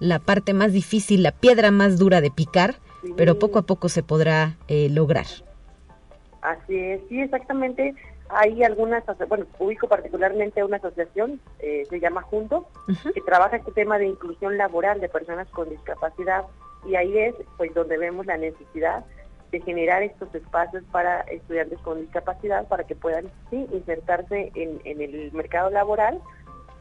[0.00, 2.74] la parte más difícil, la piedra más dura de picar,
[3.16, 5.26] pero poco a poco se podrá eh, lograr.
[6.42, 7.94] Así es, sí, exactamente.
[8.28, 12.64] Hay algunas, bueno, ubico particularmente una asociación, eh, se llama Juntos,
[13.14, 16.44] que trabaja este tema de inclusión laboral de personas con discapacidad
[16.86, 19.04] y ahí es pues donde vemos la necesidad
[19.50, 25.32] de generar estos espacios para estudiantes con discapacidad para que puedan sí, insertarse en, el
[25.32, 26.20] mercado laboral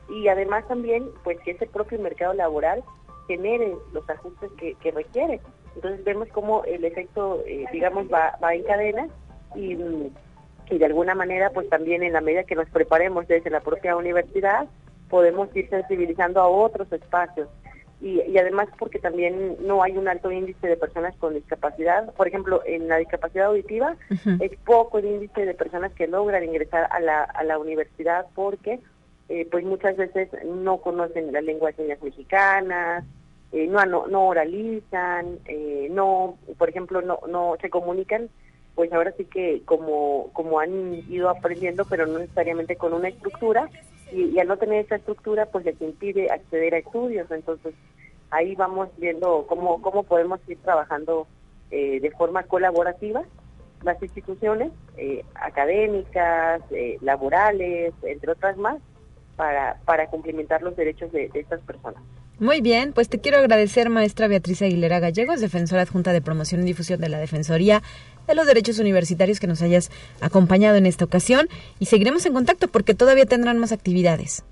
[0.10, 2.84] y además también pues que ese propio mercado laboral
[3.28, 5.40] genere los ajustes que, requiere.
[5.76, 9.08] Entonces vemos cómo el efecto, eh, digamos, va, va en cadena
[9.56, 9.78] y,
[10.70, 13.96] y de alguna manera pues también en la medida que nos preparemos desde la propia
[13.96, 14.68] universidad
[15.10, 17.48] podemos ir sensibilizando a otros espacios
[18.02, 22.14] y, además porque también no hay un alto índice de personas con discapacidad.
[22.14, 23.98] Por ejemplo, en la discapacidad auditiva
[24.40, 28.80] es poco el índice de personas que logran ingresar a la, a la universidad porque
[29.28, 33.04] eh, pues muchas veces no conocen la lengua de señas mexicanas,
[33.52, 38.30] eh, no, no, oralizan, eh, no, por ejemplo, no, no se comunican,
[38.76, 43.70] pues ahora sí que como, como han ido aprendiendo, pero no necesariamente con una estructura,
[44.12, 47.30] y, al no tener esa estructura pues les impide acceder a estudios.
[47.32, 47.74] Entonces
[48.30, 51.28] ahí vamos viendo cómo cómo podemos ir trabajando
[51.72, 53.24] eh, de forma colaborativa
[53.84, 58.78] las instituciones eh, académicas eh, laborales entre otras más
[59.36, 62.04] para para cumplimentar los derechos de estas personas
[62.40, 66.66] muy bien, pues te quiero agradecer, maestra Beatriz Aguilera Gallegos, defensora adjunta de promoción y
[66.66, 67.82] difusión de la Defensoría
[68.28, 72.68] de los Derechos Universitarios, que nos hayas acompañado en esta ocasión y seguiremos en contacto
[72.68, 74.46] porque todavía tendrán más actividades.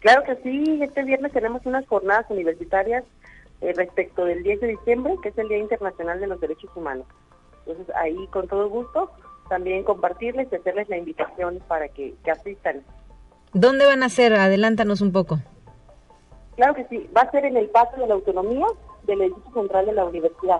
[0.00, 3.02] Claro que sí, este viernes tenemos unas jornadas universitarias
[3.60, 7.06] eh, respecto del 10 de diciembre, que es el Día Internacional de los Derechos Humanos.
[7.66, 9.10] Entonces ahí con todo gusto
[9.48, 12.82] también compartirles y hacerles la invitación para que, que asistan.
[13.52, 14.34] ¿Dónde van a ser?
[14.34, 15.40] Adelántanos un poco.
[16.58, 18.66] Claro que sí, va a ser en el Patio de la Autonomía
[19.04, 20.58] del edificio central de la universidad.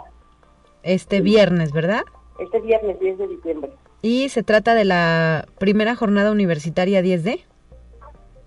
[0.84, 2.02] Este viernes, ¿verdad?
[2.38, 3.72] Este viernes 10 de diciembre.
[4.00, 7.40] ¿Y se trata de la primera jornada universitaria 10D?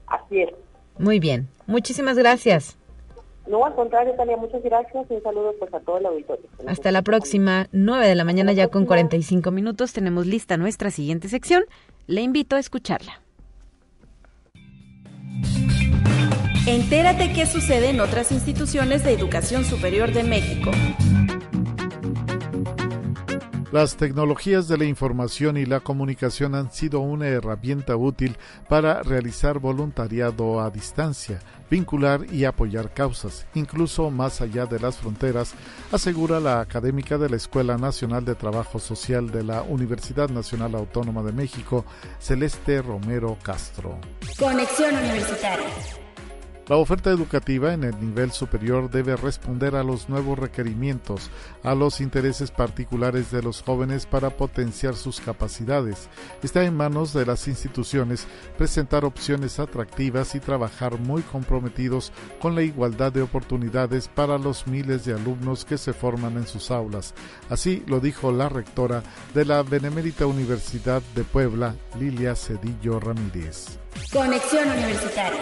[0.07, 0.51] Así es.
[0.97, 2.77] Muy bien, muchísimas gracias.
[3.47, 6.45] No, al contrario, Tania, muchas gracias y un saludo pues, a todo el auditorio.
[6.67, 9.91] Hasta la próxima, 9 de la mañana ya con 45 minutos.
[9.91, 11.65] Tenemos lista nuestra siguiente sección.
[12.07, 13.19] Le invito a escucharla.
[16.67, 20.69] Entérate qué sucede en otras instituciones de educación superior de México.
[23.71, 28.37] Las tecnologías de la información y la comunicación han sido una herramienta útil
[28.69, 31.39] para realizar voluntariado a distancia,
[31.69, 35.53] vincular y apoyar causas, incluso más allá de las fronteras,
[35.91, 41.23] asegura la académica de la Escuela Nacional de Trabajo Social de la Universidad Nacional Autónoma
[41.23, 41.85] de México,
[42.19, 43.97] Celeste Romero Castro.
[44.37, 46.00] Conexión Universitaria.
[46.67, 51.29] La oferta educativa en el nivel superior debe responder a los nuevos requerimientos,
[51.63, 56.07] a los intereses particulares de los jóvenes para potenciar sus capacidades.
[56.43, 62.61] Está en manos de las instituciones presentar opciones atractivas y trabajar muy comprometidos con la
[62.61, 67.13] igualdad de oportunidades para los miles de alumnos que se forman en sus aulas.
[67.49, 69.03] Así lo dijo la rectora
[69.33, 73.79] de la Benemérita Universidad de Puebla, Lilia Cedillo Ramírez.
[74.11, 75.41] Conexión Universitaria.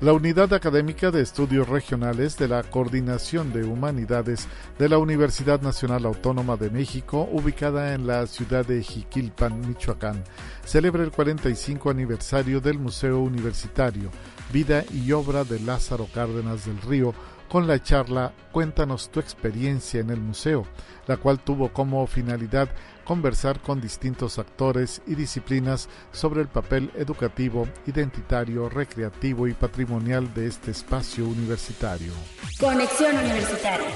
[0.00, 4.46] La Unidad Académica de Estudios Regionales de la Coordinación de Humanidades
[4.78, 10.22] de la Universidad Nacional Autónoma de México, ubicada en la ciudad de Jiquilpan, Michoacán,
[10.64, 14.10] celebra el 45 aniversario del Museo Universitario,
[14.52, 17.12] Vida y Obra de Lázaro Cárdenas del Río,
[17.48, 20.64] con la charla Cuéntanos tu experiencia en el museo,
[21.08, 22.68] la cual tuvo como finalidad
[23.08, 30.46] conversar con distintos actores y disciplinas sobre el papel educativo, identitario, recreativo y patrimonial de
[30.46, 32.12] este espacio universitario.
[32.60, 33.88] Conexión Universitaria.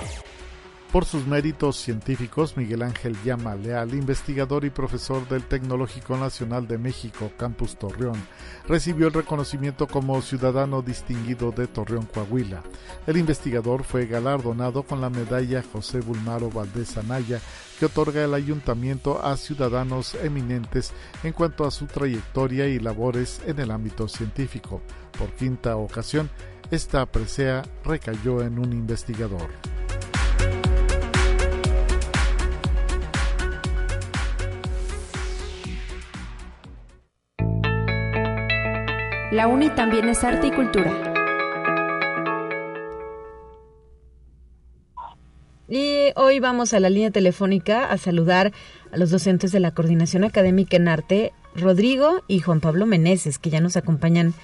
[0.93, 6.77] Por sus méritos científicos, Miguel Ángel Llama Leal, investigador y profesor del Tecnológico Nacional de
[6.77, 8.23] México, Campus Torreón,
[8.69, 12.63] recibió el reconocimiento como Ciudadano Distinguido de Torreón, Coahuila.
[13.07, 17.41] El investigador fue galardonado con la medalla José Bulmaro Valdés Anaya,
[17.79, 20.93] que otorga el ayuntamiento a ciudadanos eminentes
[21.25, 24.83] en cuanto a su trayectoria y labores en el ámbito científico.
[25.19, 26.29] Por quinta ocasión,
[26.71, 29.49] esta presea recayó en un investigador.
[39.33, 40.93] La UNI también es arte y cultura.
[45.71, 48.53] Y hoy vamos a la línea telefónica a saludar
[48.93, 53.49] a los docentes de la Coordinación Académica en Arte, Rodrigo y Juan Pablo Meneses, que
[53.49, 54.35] ya nos acompañan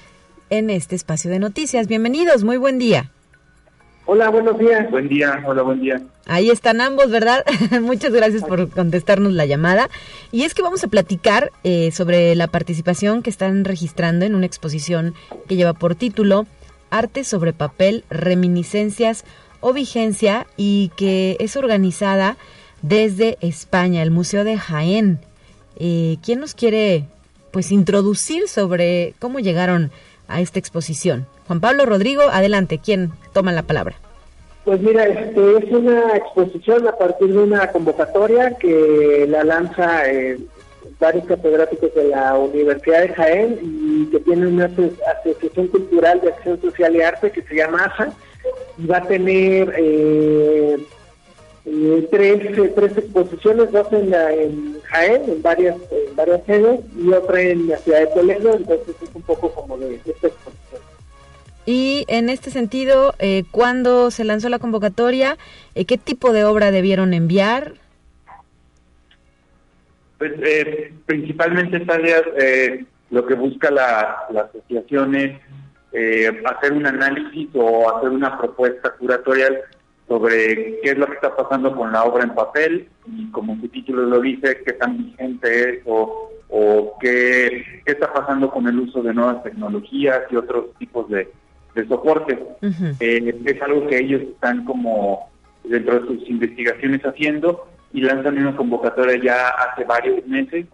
[0.49, 1.87] en este espacio de noticias.
[1.87, 3.11] Bienvenidos, muy buen día.
[4.11, 4.91] Hola, buenos días.
[4.91, 6.01] Buen día, hola, buen día.
[6.25, 7.45] Ahí están ambos, ¿verdad?
[7.83, 9.91] Muchas gracias por contestarnos la llamada.
[10.33, 14.47] Y es que vamos a platicar eh, sobre la participación que están registrando en una
[14.47, 15.13] exposición
[15.47, 16.47] que lleva por título
[16.89, 19.27] Arte sobre papel, reminiscencias
[19.61, 22.39] o vigencia y que es organizada
[22.81, 25.19] desde España, el Museo de Jaén.
[25.77, 27.05] Eh, ¿Quién nos quiere
[27.51, 29.91] pues introducir sobre cómo llegaron a
[30.37, 31.27] esta exposición?
[31.47, 33.97] Juan Pablo Rodrigo, adelante, ¿quién toma la palabra?
[34.65, 40.39] Pues mira, este es una exposición a partir de una convocatoria que la lanza eh,
[41.01, 46.61] varios catedráticos de la Universidad de Jaén y que tiene una asociación cultural de acción
[46.61, 48.13] social y arte que se llama ASA
[48.77, 50.77] y va a tener eh,
[51.71, 57.13] eh, tres, tres exposiciones, dos en, la, en Jaén, en varias, en varias sedes y
[57.13, 60.83] otra en la ciudad de Toledo, entonces es un poco como de esta exposición.
[61.67, 65.37] Y en este sentido, eh, ¿cuándo se lanzó la convocatoria?
[65.75, 67.75] Eh, ¿Qué tipo de obra debieron enviar?
[70.17, 71.99] Pues eh, principalmente esta
[72.39, 75.39] eh, lo que busca la, la asociación es
[75.93, 79.61] eh, hacer un análisis o hacer una propuesta curatorial
[80.09, 83.69] sobre qué es lo que está pasando con la obra en papel y como su
[83.69, 88.81] título lo dice, qué tan vigente es o, o qué, qué está pasando con el
[88.81, 91.31] uso de nuevas tecnologías y otros tipos de,
[91.75, 92.39] de soporte.
[93.01, 95.29] Eh, es algo que ellos están como
[95.65, 100.67] dentro de sus investigaciones haciendo y lanzan una convocatoria ya hace varios meses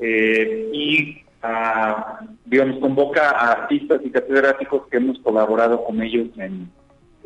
[0.00, 6.70] eh, y a, digamos convoca a artistas y catedráticos que hemos colaborado con ellos en,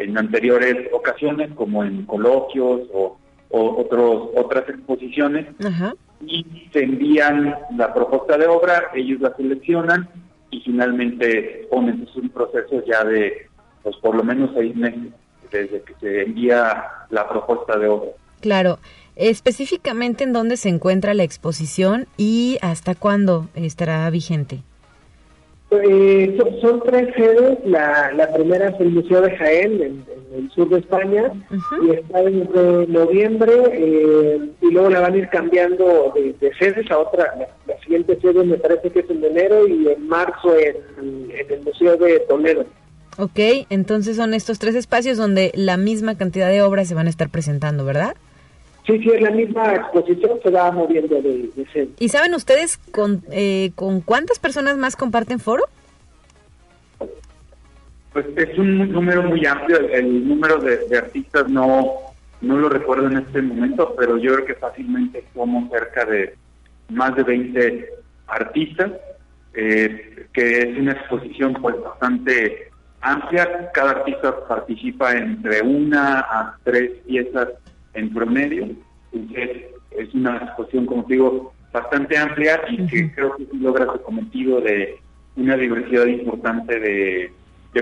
[0.01, 3.18] en anteriores ocasiones como en coloquios o,
[3.51, 5.46] o otros otras exposiciones
[6.26, 10.09] y se envían la propuesta de obra ellos la seleccionan
[10.51, 13.46] y finalmente ponen es un proceso ya de
[13.82, 15.12] pues por lo menos seis meses
[15.51, 18.11] desde que se envía la propuesta de obra.
[18.40, 18.78] Claro.
[19.16, 24.62] Específicamente en dónde se encuentra la exposición y hasta cuándo estará vigente.
[25.71, 27.59] Eh, son, tres sedes.
[27.64, 30.05] La, la, primera es el Museo de Jaén, en,
[30.37, 31.33] el sur de España,
[31.83, 36.99] y está entre noviembre, eh, y luego la van a ir cambiando de, sedes a
[36.99, 37.35] otra.
[37.66, 40.77] La, siguiente sede me parece que es en enero y en marzo en,
[41.31, 42.64] en el Museo de Toledo.
[43.18, 47.11] Ok, entonces son estos tres espacios donde la misma cantidad de obras se van a
[47.11, 48.14] estar presentando, ¿verdad?
[48.91, 53.22] Sí, sí, es la misma exposición, se va moviendo de, de ¿Y saben ustedes con,
[53.30, 55.62] eh, con cuántas personas más comparten foro?
[58.12, 61.86] Pues es un número muy amplio, el, número de, artistas no,
[62.41, 66.34] no lo recuerdo en este momento, pero yo creo que fácilmente somos cerca de
[66.88, 67.88] más de 20
[68.26, 68.91] artistas,
[69.55, 72.72] eh, que es una exposición pues bastante
[73.03, 77.51] amplia, cada artista participa entre una a tres piezas
[77.95, 78.68] en promedio,
[79.12, 84.61] entonces es una exposición, como digo, bastante amplia y que creo que logra su cometido
[84.61, 84.99] de
[85.36, 87.32] una diversidad importante de,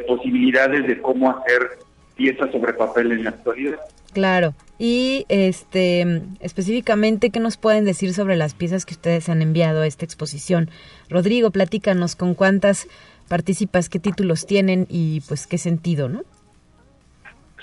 [0.07, 1.79] posibilidades de cómo hacer
[2.15, 3.79] piezas sobre papel en la actualidad.
[4.13, 4.55] Claro.
[4.79, 9.87] Y este específicamente, ¿qué nos pueden decir sobre las piezas que ustedes han enviado a
[9.87, 10.71] esta exposición?
[11.09, 12.87] Rodrigo, platícanos con cuántas
[13.29, 16.23] participas, qué títulos tienen y pues qué sentido, ¿no?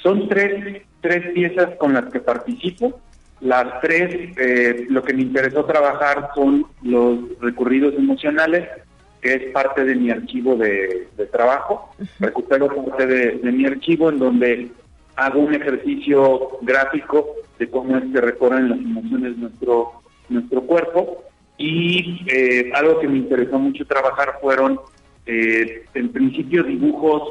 [0.05, 3.01] Son tres, tres piezas con las que participo.
[3.41, 8.69] Las tres, eh, lo que me interesó trabajar son los recorridos emocionales,
[9.19, 11.89] que es parte de mi archivo de, trabajo.
[12.19, 14.67] Recupero parte de, mi archivo en donde
[15.15, 17.25] hago un ejercicio gráfico
[17.57, 21.23] de cómo es que recorren las emociones nuestro, nuestro cuerpo.
[21.57, 24.79] Y eh, algo que me interesó mucho trabajar fueron
[25.25, 27.23] eh, en principio dibujos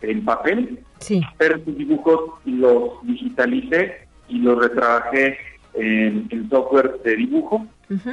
[0.00, 1.20] en papel, sí.
[1.38, 5.38] pero esos dibujos los digitalicé y los retrabajé
[5.74, 7.66] en, software de dibujo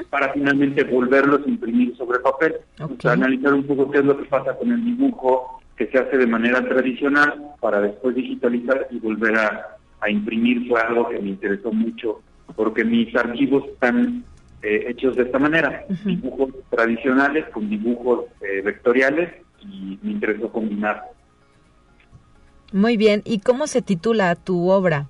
[0.10, 2.56] para finalmente volverlos a imprimir sobre papel.
[3.06, 6.28] analizar un poco qué es lo que pasa con el dibujo que se hace de
[6.28, 11.72] manera tradicional para después digitalizar y volver a, a imprimir fue algo que me interesó
[11.72, 12.22] mucho
[12.56, 14.24] porque mis archivos están
[14.62, 19.30] eh, hechos de esta manera, dibujos tradicionales con dibujos eh, vectoriales
[19.62, 21.02] y me interesó combinar.
[22.72, 25.08] Muy bien, ¿y cómo se titula tu obra?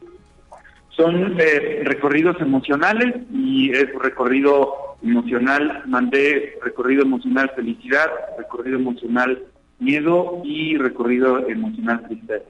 [0.90, 8.08] Son eh, recorridos emocionales y es recorrido emocional, mandé recorrido emocional felicidad,
[8.38, 9.44] recorrido emocional
[9.80, 12.46] miedo y recorrido emocional tristeza.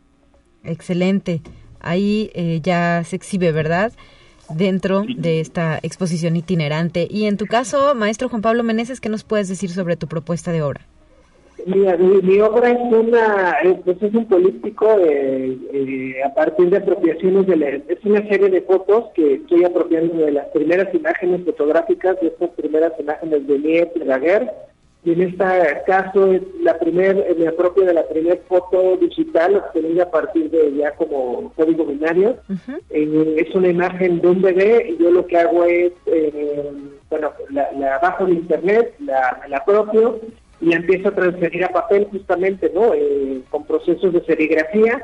[0.63, 1.41] Excelente,
[1.79, 2.31] ahí
[2.63, 3.93] ya se exhibe, ¿verdad?
[4.49, 7.07] dentro de esta exposición itinerante.
[7.09, 10.51] Y en tu caso, maestro Juan Pablo Meneses, ¿qué nos puedes decir sobre tu propuesta
[10.51, 10.81] de obra?
[11.69, 17.45] Mira, mi, obra es una, pues es un políptico eh, eh, a partir de apropiaciones
[17.45, 22.19] de la, es una serie de fotos que estoy apropiando de las primeras imágenes fotográficas,
[22.21, 24.51] de estas primeras imágenes de Nietzsche, de Daguerre,
[25.03, 25.45] y en este
[25.85, 30.75] caso es la primer, me apropio de la primera foto digital obtenida a partir de
[30.75, 32.37] ya como código binario.
[32.89, 35.93] es una imagen de un bebé y yo lo que hago es,
[37.11, 40.19] bueno, la, la bajo de internet, la, la apropio
[40.61, 42.93] y empiezo a transferir a papel justamente, ¿no?
[42.93, 45.01] Eh, con procesos de serigrafía.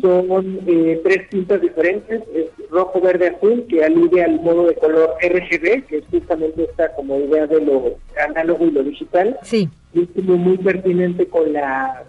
[0.00, 2.22] Son eh, tres tintas diferentes,
[2.70, 7.18] rojo, verde, azul, que alude al modo de color RGB, que es justamente esta como
[7.18, 7.96] idea de lo
[8.28, 9.38] análogo y lo digital.
[9.42, 9.68] Sí.
[9.92, 12.04] Y es muy pertinente con la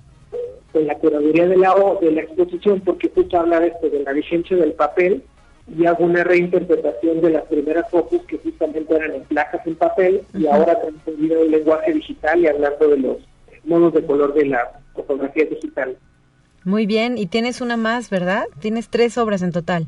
[0.71, 4.11] con la curaduría de la, de la exposición, porque justo habla de esto, de la
[4.11, 5.21] vigencia del papel,
[5.68, 10.22] y hago una reinterpretación de las primeras fotos que justamente eran en placas en papel
[10.34, 13.18] y ahora transferido el lenguaje digital y hablando de los
[13.64, 15.97] modos de color de la fotografía digital.
[16.66, 18.45] Muy bien, y tienes una más, ¿verdad?
[18.59, 19.88] Tienes tres obras en total.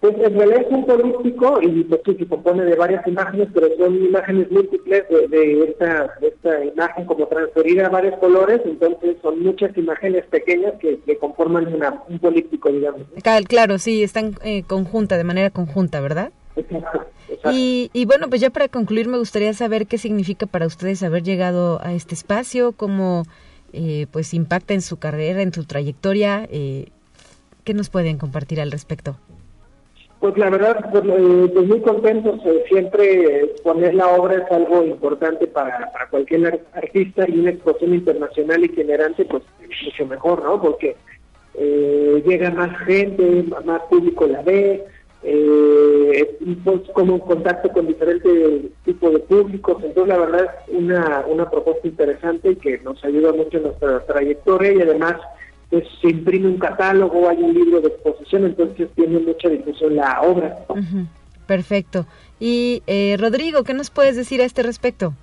[0.00, 4.50] Pues realidad es un políptico y pues se compone de varias imágenes, pero son imágenes
[4.50, 10.74] múltiples de, esta, esta imagen como transferida a varios colores, entonces son muchas imágenes pequeñas
[10.80, 11.66] que, conforman
[12.08, 13.02] un políptico, digamos.
[13.48, 16.30] Claro, sí, están eh, conjunta, de manera conjunta, ¿verdad?
[16.56, 17.06] Exacto.
[17.52, 21.22] Y, y bueno, pues ya para concluir me gustaría saber qué significa para ustedes haber
[21.22, 23.24] llegado a este espacio, cómo
[23.72, 26.88] eh, pues impacta en su carrera, en su trayectoria, eh,
[27.64, 29.16] ¿qué nos pueden compartir al respecto?
[30.20, 32.40] Pues la verdad, pues, eh, pues muy contentos.
[32.46, 38.64] Eh, siempre poner la obra es algo importante para, cualquier artista y una exposición internacional
[38.64, 40.60] itinerante, pues mucho mejor, ¿no?
[40.60, 40.96] Porque
[41.54, 44.84] eh, llega más gente, más público la ve,
[45.22, 49.82] eh, pues, como un contacto con diferentes tipos de públicos.
[49.84, 54.72] Entonces, la verdad es una, una propuesta interesante que nos ayuda mucho en nuestra trayectoria
[54.72, 55.16] y además
[55.70, 60.20] pues se imprime un catálogo, hay un libro de exposición, entonces tiene mucha difusión la
[60.22, 60.58] obra.
[61.46, 62.06] Perfecto.
[62.38, 65.14] Y eh, Rodrigo, ¿qué nos puedes decir a este respecto?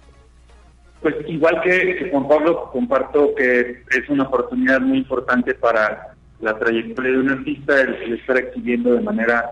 [1.01, 7.11] Pues igual que, Juan Pablo, comparto que es una oportunidad muy importante para la trayectoria
[7.11, 9.49] de un artista el, estar exhibiendo de manera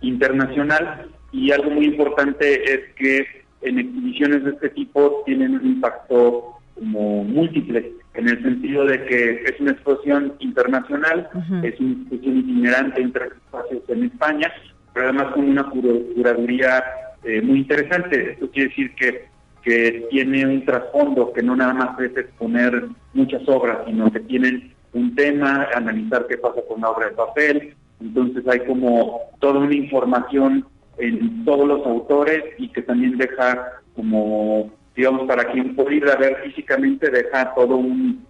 [0.00, 3.26] internacional y algo muy importante es que
[3.62, 9.44] en exhibiciones de este tipo tienen un impacto como múltiple en el sentido de que
[9.44, 11.28] es una exposición internacional,
[11.62, 14.52] es una exposición itinerante entre espacios en España,
[14.92, 16.84] pero además con una curaduría
[17.24, 18.32] eh, muy interesante.
[18.32, 19.28] Esto quiere decir que,
[19.62, 24.72] que tiene un trasfondo que no nada más es exponer muchas obras, sino que tienen
[24.92, 27.74] un tema, analizar qué pasa con la obra de papel.
[28.00, 30.66] Entonces hay como toda una información
[30.98, 36.16] en todos los autores y que también deja como digamos, para quien puede ir a
[36.16, 38.24] ver físicamente, deja todo un,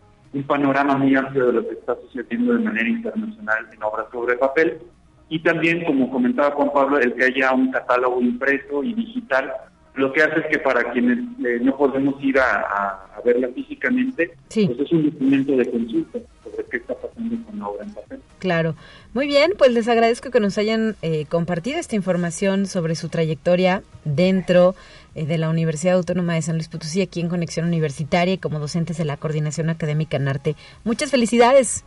[0.48, 4.78] panorama muy amplio de lo que está sucediendo de manera internacional en obras sobre papel.
[5.28, 9.52] Y también, como comentaba Juan Pablo, el que haya un catálogo impreso y digital,
[9.94, 14.80] lo que hace es que para quienes eh, no podemos ir a, verla físicamente, pues
[14.80, 18.20] es un documento de consulta sobre qué está pasando con la obra en papel.
[18.38, 18.74] Claro.
[19.14, 23.82] Muy bien, pues les agradezco que nos hayan eh, compartido esta información sobre su trayectoria
[24.04, 24.74] dentro eh,
[25.14, 28.96] de la Universidad Autónoma de San Luis Potosí, aquí en Conexión Universitaria y como docentes
[28.96, 30.56] de la Coordinación Académica en Arte.
[30.84, 31.84] Muchas felicidades.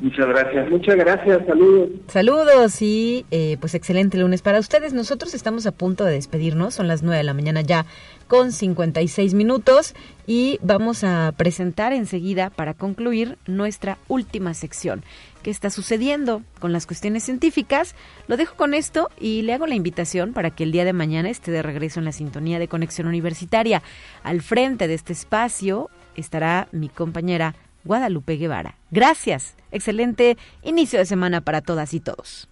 [0.00, 0.70] Muchas gracias.
[0.70, 1.88] Muchas gracias, saludos.
[2.08, 4.92] Saludos y eh, pues excelente lunes para ustedes.
[4.92, 7.86] Nosotros estamos a punto de despedirnos, son las 9 de la mañana ya
[8.26, 9.94] con 56 minutos
[10.26, 15.02] y vamos a presentar enseguida para concluir nuestra última sección
[15.42, 17.94] qué está sucediendo con las cuestiones científicas.
[18.26, 21.30] Lo dejo con esto y le hago la invitación para que el día de mañana
[21.30, 23.82] esté de regreso en la sintonía de conexión universitaria.
[24.22, 28.76] Al frente de este espacio estará mi compañera Guadalupe Guevara.
[28.90, 29.54] Gracias.
[29.70, 32.48] Excelente inicio de semana para todas y todos.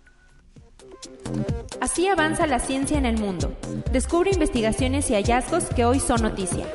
[1.80, 3.54] Así avanza la ciencia en el mundo.
[3.92, 6.66] Descubre investigaciones y hallazgos que hoy son noticia.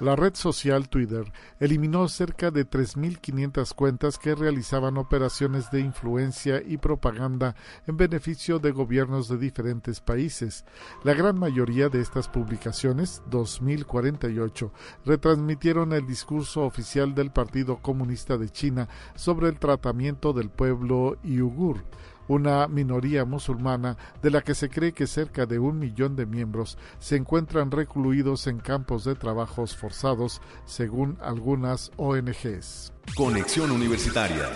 [0.00, 6.78] La red social Twitter eliminó cerca de 3.500 cuentas que realizaban operaciones de influencia y
[6.78, 7.54] propaganda
[7.86, 10.64] en beneficio de gobiernos de diferentes países.
[11.04, 14.70] La gran mayoría de estas publicaciones, 2.048,
[15.04, 21.84] retransmitieron el discurso oficial del Partido Comunista de China sobre el tratamiento del pueblo yugur
[22.30, 26.78] una minoría musulmana de la que se cree que cerca de un millón de miembros
[27.00, 32.92] se encuentran recluidos en campos de trabajos forzados, según algunas ONGs.
[33.16, 34.48] Conexión Universitaria.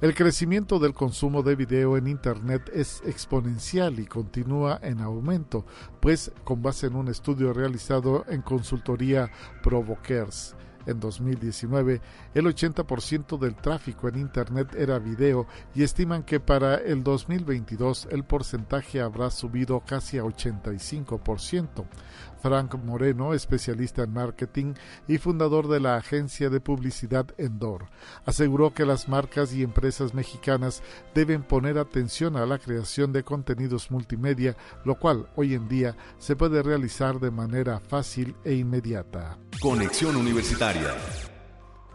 [0.00, 5.66] El crecimiento del consumo de video en Internet es exponencial y continúa en aumento,
[6.00, 9.30] pues con base en un estudio realizado en consultoría
[9.62, 10.56] Provokers,
[10.86, 12.00] en 2019,
[12.34, 18.24] el 80% del tráfico en Internet era video y estiman que para el 2022 el
[18.24, 21.84] porcentaje habrá subido casi a 85%.
[22.42, 24.74] Frank Moreno, especialista en marketing
[25.08, 27.86] y fundador de la agencia de publicidad Endor,
[28.24, 30.82] aseguró que las marcas y empresas mexicanas
[31.14, 36.36] deben poner atención a la creación de contenidos multimedia, lo cual hoy en día se
[36.36, 39.38] puede realizar de manera fácil e inmediata.
[39.60, 40.94] Conexión Universitaria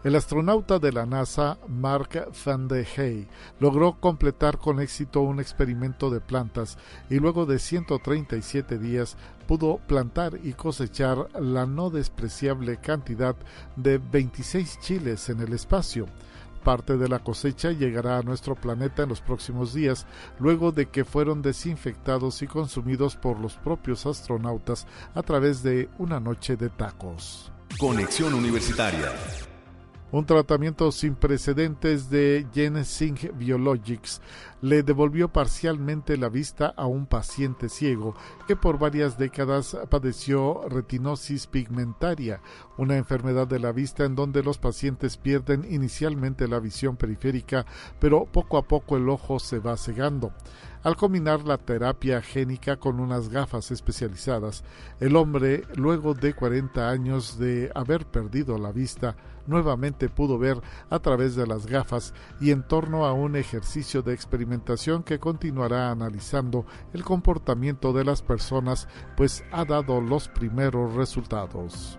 [0.06, 3.26] el astronauta de la NASA, Mark Van de Hey,
[3.58, 6.78] logró completar con éxito un experimento de plantas
[7.10, 9.16] y luego de 137 días
[9.48, 13.34] pudo plantar y cosechar la no despreciable cantidad
[13.74, 16.06] de 26 chiles en el espacio.
[16.62, 20.06] Parte de la cosecha llegará a nuestro planeta en los próximos días,
[20.38, 24.86] luego de que fueron desinfectados y consumidos por los propios astronautas
[25.16, 27.50] a través de una noche de tacos.
[27.80, 29.12] Conexión Universitaria
[30.12, 34.20] un tratamiento sin precedentes de Genesing Biologics
[34.62, 38.14] le devolvió parcialmente la vista a un paciente ciego
[38.46, 42.40] que por varias décadas padeció retinosis pigmentaria,
[42.78, 47.66] una enfermedad de la vista en donde los pacientes pierden inicialmente la visión periférica,
[47.98, 50.32] pero poco a poco el ojo se va cegando.
[50.84, 54.62] Al combinar la terapia génica con unas gafas especializadas,
[55.00, 60.98] el hombre, luego de 40 años de haber perdido la vista, nuevamente pudo ver a
[60.98, 66.66] través de las gafas y en torno a un ejercicio de experimentación que continuará analizando
[66.92, 71.98] el comportamiento de las personas, pues ha dado los primeros resultados.